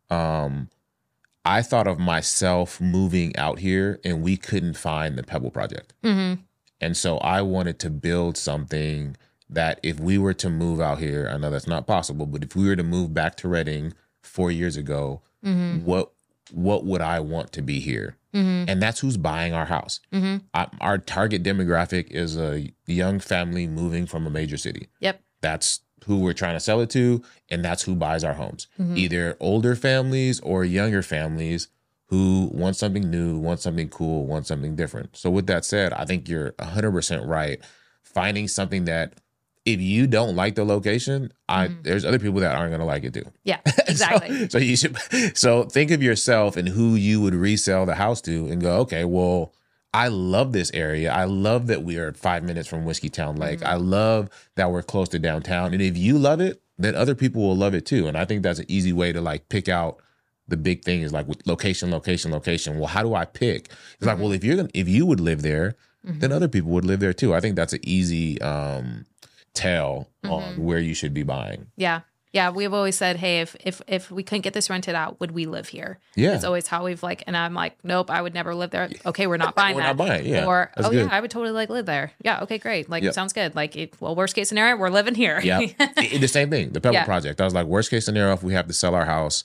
um, 0.09 0.69
I 1.45 1.61
thought 1.61 1.87
of 1.87 1.99
myself 1.99 2.81
moving 2.81 3.35
out 3.37 3.59
here 3.59 3.99
and 4.03 4.21
we 4.21 4.37
couldn't 4.37 4.75
find 4.77 5.17
the 5.17 5.23
Pebble 5.23 5.51
project. 5.51 5.93
mhm. 6.03 6.39
And 6.79 6.97
so 6.97 7.17
I 7.19 7.41
wanted 7.43 7.77
to 7.79 7.89
build 7.91 8.37
something 8.37 9.15
that 9.51 9.79
if 9.83 9.99
we 9.99 10.17
were 10.17 10.33
to 10.35 10.49
move 10.49 10.79
out 10.81 10.99
here, 10.99 11.29
I 11.31 11.37
know 11.37 11.49
that's 11.51 11.67
not 11.67 11.85
possible, 11.87 12.25
but 12.25 12.43
if 12.43 12.55
we 12.55 12.67
were 12.67 12.75
to 12.75 12.83
move 12.83 13.13
back 13.13 13.35
to 13.37 13.47
Redding 13.47 13.93
four 14.21 14.49
years 14.51 14.77
ago, 14.77 15.21
Mhm. 15.45 15.83
what 15.83 16.11
what 16.53 16.83
would 16.83 16.99
I 16.99 17.21
want 17.21 17.53
to 17.53 17.61
be 17.61 17.79
here? 17.79 18.17
Mhm. 18.33 18.65
And 18.67 18.81
that's 18.81 18.99
who's 18.99 19.15
buying 19.15 19.53
our 19.53 19.63
house. 19.67 20.01
Mhm. 20.11 20.41
I, 20.53 20.67
our 20.81 20.97
target 20.97 21.43
demographic 21.43 22.07
is 22.11 22.35
a 22.37 22.73
young 22.85 23.19
family 23.19 23.67
moving 23.67 24.05
from 24.05 24.27
a 24.27 24.29
major 24.29 24.57
city. 24.57 24.89
Yep. 24.99 25.21
That's 25.39 25.79
who 26.07 26.17
we're 26.19 26.33
trying 26.33 26.55
to 26.55 26.59
sell 26.59 26.81
it 26.81 26.89
to, 26.89 27.23
and 27.49 27.63
that's 27.63 27.83
who 27.83 27.95
buys 27.95 28.25
our 28.25 28.33
homes. 28.33 28.67
Mhm. 28.77 28.97
Either 28.97 29.37
older 29.39 29.75
families 29.77 30.41
or 30.41 30.65
younger 30.65 31.01
families 31.01 31.69
who 32.07 32.49
want 32.53 32.75
something 32.75 33.09
new, 33.09 33.37
want 33.37 33.61
something 33.61 33.87
cool, 33.87 34.25
want 34.25 34.45
something 34.45 34.75
different. 34.75 35.15
So, 35.15 35.29
with 35.29 35.47
that 35.47 35.63
said, 35.63 35.93
I 35.93 36.03
think 36.03 36.27
you're 36.27 36.53
100% 36.59 37.25
right. 37.25 37.61
Finding 38.03 38.49
something 38.49 38.83
that 38.85 39.13
if 39.65 39.79
you 39.79 40.07
don't 40.07 40.35
like 40.35 40.55
the 40.55 40.63
location, 40.65 41.31
I 41.47 41.67
Mhm. 41.67 41.83
there's 41.83 42.03
other 42.05 42.17
people 42.19 42.39
that 42.39 42.55
aren't 42.55 42.71
going 42.71 42.79
to 42.79 42.85
like 42.85 43.03
it 43.03 43.13
too. 43.13 43.25
Yeah, 43.43 43.59
So- 43.65 43.83
exactly. 43.87 44.49
So, 44.49 44.57
you 44.57 44.75
should 44.75 44.97
so 45.37 45.63
think 45.65 45.91
of 45.91 46.01
yourself 46.01 46.57
and 46.57 46.67
who 46.69 46.95
you 46.95 47.21
would 47.21 47.35
resell 47.35 47.85
the 47.85 47.95
house 47.95 48.21
to 48.21 48.47
and 48.47 48.59
go, 48.61 48.77
okay, 48.79 49.05
well, 49.05 49.53
I 49.93 50.07
love 50.07 50.51
this 50.53 50.71
area. 50.73 51.11
I 51.11 51.25
love 51.25 51.67
that 51.67 51.83
we 51.83 51.97
are 51.97 52.11
five 52.13 52.43
minutes 52.43 52.67
from 52.67 52.85
Whiskeytown 52.85 53.37
Lake. 53.37 53.59
Mhm. 53.59 53.67
I 53.67 53.75
love 53.75 54.29
that 54.55 54.71
we're 54.71 54.81
close 54.81 55.09
to 55.09 55.19
downtown. 55.19 55.73
And 55.73 55.81
if 55.81 55.95
you 55.97 56.17
love 56.17 56.39
it, 56.41 56.61
then 56.79 56.95
other 56.95 57.13
people 57.13 57.41
will 57.43 57.57
love 57.57 57.75
it 57.75 57.85
too. 57.85 58.07
And 58.07 58.17
I 58.17 58.25
think 58.25 58.41
that's 58.41 58.59
an 58.59 58.65
easy 58.67 58.93
way 58.93 59.11
to 59.11 59.21
like 59.21 59.47
pick 59.49 59.69
out 59.69 59.97
the 60.47 60.57
big 60.57 60.83
thing 60.83 61.01
is 61.01 61.13
like 61.13 61.27
location, 61.45 61.91
location, 61.91 62.31
location. 62.31 62.79
Well, 62.79 62.87
how 62.87 63.03
do 63.03 63.13
I 63.13 63.25
pick? 63.25 63.69
It's 63.97 64.07
like, 64.07 64.17
Mhm. 64.17 64.21
well, 64.21 64.31
if 64.31 64.43
you're 64.43 64.55
gonna 64.55 64.69
if 64.73 64.87
you 64.89 65.05
would 65.05 65.19
live 65.19 65.43
there, 65.43 65.75
then 66.03 66.31
other 66.31 66.47
people 66.47 66.71
would 66.71 66.83
live 66.85 66.99
there 66.99 67.13
too. 67.13 67.35
I 67.35 67.39
think 67.41 67.55
that's 67.55 67.73
an 67.73 67.79
easy 67.83 68.41
um 68.41 69.05
tell 69.53 70.07
Mm-hmm. 70.23 70.31
on 70.33 70.63
where 70.63 70.77
you 70.77 70.93
should 70.93 71.15
be 71.15 71.23
buying. 71.23 71.65
Yeah. 71.75 72.01
Yeah, 72.31 72.51
we've 72.51 72.71
always 72.73 72.95
said, 72.95 73.17
hey, 73.17 73.41
if 73.41 73.57
if 73.59 73.81
if 73.87 74.09
we 74.11 74.21
couldn't 74.23 74.43
get 74.43 74.53
this 74.53 74.69
rented 74.69 74.93
out, 74.95 75.19
would 75.19 75.31
we 75.31 75.45
live 75.47 75.67
here? 75.67 75.99
Yeah. 76.15 76.35
It's 76.35 76.43
always 76.45 76.67
how 76.67 76.85
we've 76.85 77.01
like, 77.03 77.23
and 77.27 77.35
I'm 77.35 77.53
like, 77.55 77.75
nope, 77.83 78.09
I 78.11 78.21
would 78.21 78.33
never 78.35 78.53
live 78.55 78.69
there. 78.69 78.89
Okay, 79.05 79.25
we're 79.27 79.35
not 79.37 79.53
buying 79.55 79.75
that. 79.75 79.97
We're 79.97 80.05
that. 80.05 80.11
not 80.11 80.19
buying, 80.21 80.25
yeah. 80.27 80.45
Or 80.45 80.71
That's 80.75 80.87
oh 80.87 80.91
good. 80.91 81.07
yeah, 81.07 81.11
I 81.11 81.19
would 81.19 81.29
totally 81.31 81.51
like 81.51 81.69
live 81.69 81.87
there. 81.87 82.11
Yeah. 82.23 82.43
Okay, 82.43 82.57
great. 82.59 82.87
Like 82.87 83.03
Yep. 83.03 83.13
sounds 83.15 83.33
good. 83.33 83.53
Like, 83.55 83.75
it, 83.75 83.99
well, 83.99 84.15
worst 84.15 84.35
case 84.35 84.47
scenario, 84.47 84.77
we're 84.77 84.89
living 84.91 85.15
here. 85.15 85.41
Yeah. 85.43 85.59
The 85.95 86.27
same 86.27 86.49
thing. 86.51 86.69
The 86.69 86.79
Pebble 86.79 86.93
Yeah. 86.93 87.03
Project. 87.03 87.41
I 87.41 87.43
was 87.45 87.53
like, 87.55 87.65
worst 87.65 87.89
case 87.89 88.05
scenario, 88.05 88.31
if 88.33 88.43
we 88.43 88.53
have 88.53 88.67
to 88.67 88.73
sell 88.73 88.95
our 88.95 89.05
house, 89.05 89.43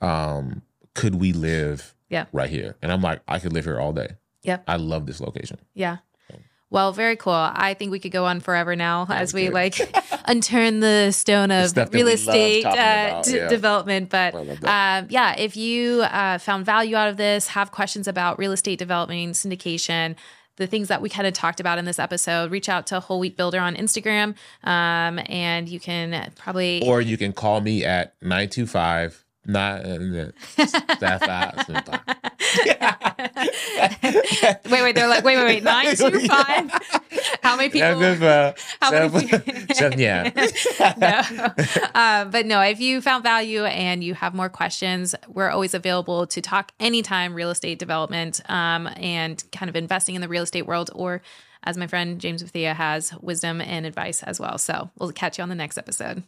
um, 0.00 0.62
could 0.94 1.16
we 1.16 1.32
live 1.32 1.94
Yeah. 2.08 2.26
right 2.32 2.50
here? 2.50 2.74
And 2.82 2.90
I'm 2.90 3.02
like, 3.02 3.20
I 3.28 3.38
could 3.38 3.52
live 3.52 3.64
here 3.66 3.78
all 3.78 3.92
day. 3.92 4.16
Yep. 4.42 4.64
I 4.66 4.76
love 4.76 5.06
this 5.06 5.20
location. 5.20 5.58
Yeah. 5.74 5.98
Well, 6.70 6.92
very 6.92 7.16
cool. 7.16 7.32
I 7.32 7.74
think 7.74 7.92
we 7.92 8.00
could 8.00 8.10
go 8.10 8.24
on 8.24 8.40
forever 8.40 8.74
now 8.74 9.06
as 9.08 9.32
we 9.32 9.44
could. 9.44 9.54
like 9.54 9.74
unturn 10.28 10.80
the 10.80 11.12
stone 11.12 11.50
of 11.50 11.74
that 11.74 11.92
real 11.92 12.08
estate 12.08 12.64
uh, 12.64 12.70
about, 12.70 13.24
d- 13.24 13.36
yeah. 13.36 13.48
development. 13.48 14.10
But 14.10 14.34
um, 14.34 15.06
yeah, 15.10 15.36
if 15.38 15.56
you 15.56 16.02
uh, 16.02 16.38
found 16.38 16.66
value 16.66 16.96
out 16.96 17.08
of 17.08 17.16
this, 17.16 17.48
have 17.48 17.70
questions 17.70 18.08
about 18.08 18.38
real 18.38 18.52
estate 18.52 18.78
development, 18.78 19.34
syndication, 19.34 20.16
the 20.56 20.66
things 20.66 20.88
that 20.88 21.02
we 21.02 21.08
kind 21.08 21.26
of 21.26 21.34
talked 21.34 21.60
about 21.60 21.78
in 21.78 21.84
this 21.84 21.98
episode, 21.98 22.50
reach 22.50 22.68
out 22.68 22.86
to 22.88 23.00
Whole 23.00 23.18
Wheat 23.18 23.36
Builder 23.36 23.58
on 23.58 23.74
Instagram, 23.74 24.36
um, 24.62 25.18
and 25.26 25.68
you 25.68 25.80
can 25.80 26.32
probably 26.36 26.82
Or 26.86 27.00
you 27.00 27.16
can 27.16 27.32
call 27.32 27.60
me 27.60 27.84
at 27.84 28.14
925 28.22 29.23
nine, 29.46 30.32
that 31.00 31.20
fast. 31.20 31.68
wait, 34.70 34.82
wait. 34.82 34.94
They're 34.94 35.08
like, 35.08 35.24
wait, 35.24 35.36
wait, 35.36 35.44
wait. 35.44 35.62
Nine 35.62 35.96
two 35.96 36.20
five. 36.28 36.70
How 37.42 37.56
many 37.56 37.68
people? 37.70 38.00
How 38.80 38.90
many 38.90 39.26
people? 39.26 39.90
yeah. 39.98 40.30
no. 40.98 41.48
Uh, 41.94 42.24
but 42.26 42.46
no, 42.46 42.60
if 42.60 42.80
you 42.80 43.00
found 43.00 43.22
value 43.22 43.64
and 43.64 44.02
you 44.02 44.14
have 44.14 44.34
more 44.34 44.48
questions, 44.48 45.14
we're 45.28 45.50
always 45.50 45.74
available 45.74 46.26
to 46.28 46.40
talk 46.40 46.72
anytime 46.80 47.34
real 47.34 47.50
estate 47.50 47.78
development 47.78 48.40
um, 48.50 48.88
and 48.96 49.42
kind 49.52 49.68
of 49.68 49.76
investing 49.76 50.14
in 50.14 50.20
the 50.20 50.28
real 50.28 50.42
estate 50.42 50.66
world, 50.66 50.90
or 50.94 51.22
as 51.62 51.76
my 51.76 51.86
friend 51.86 52.20
James 52.20 52.42
Bethea 52.42 52.74
has, 52.74 53.12
wisdom 53.20 53.60
and 53.60 53.86
advice 53.86 54.22
as 54.22 54.38
well. 54.38 54.58
So 54.58 54.90
we'll 54.98 55.12
catch 55.12 55.38
you 55.38 55.42
on 55.42 55.48
the 55.48 55.54
next 55.54 55.78
episode. 55.78 56.22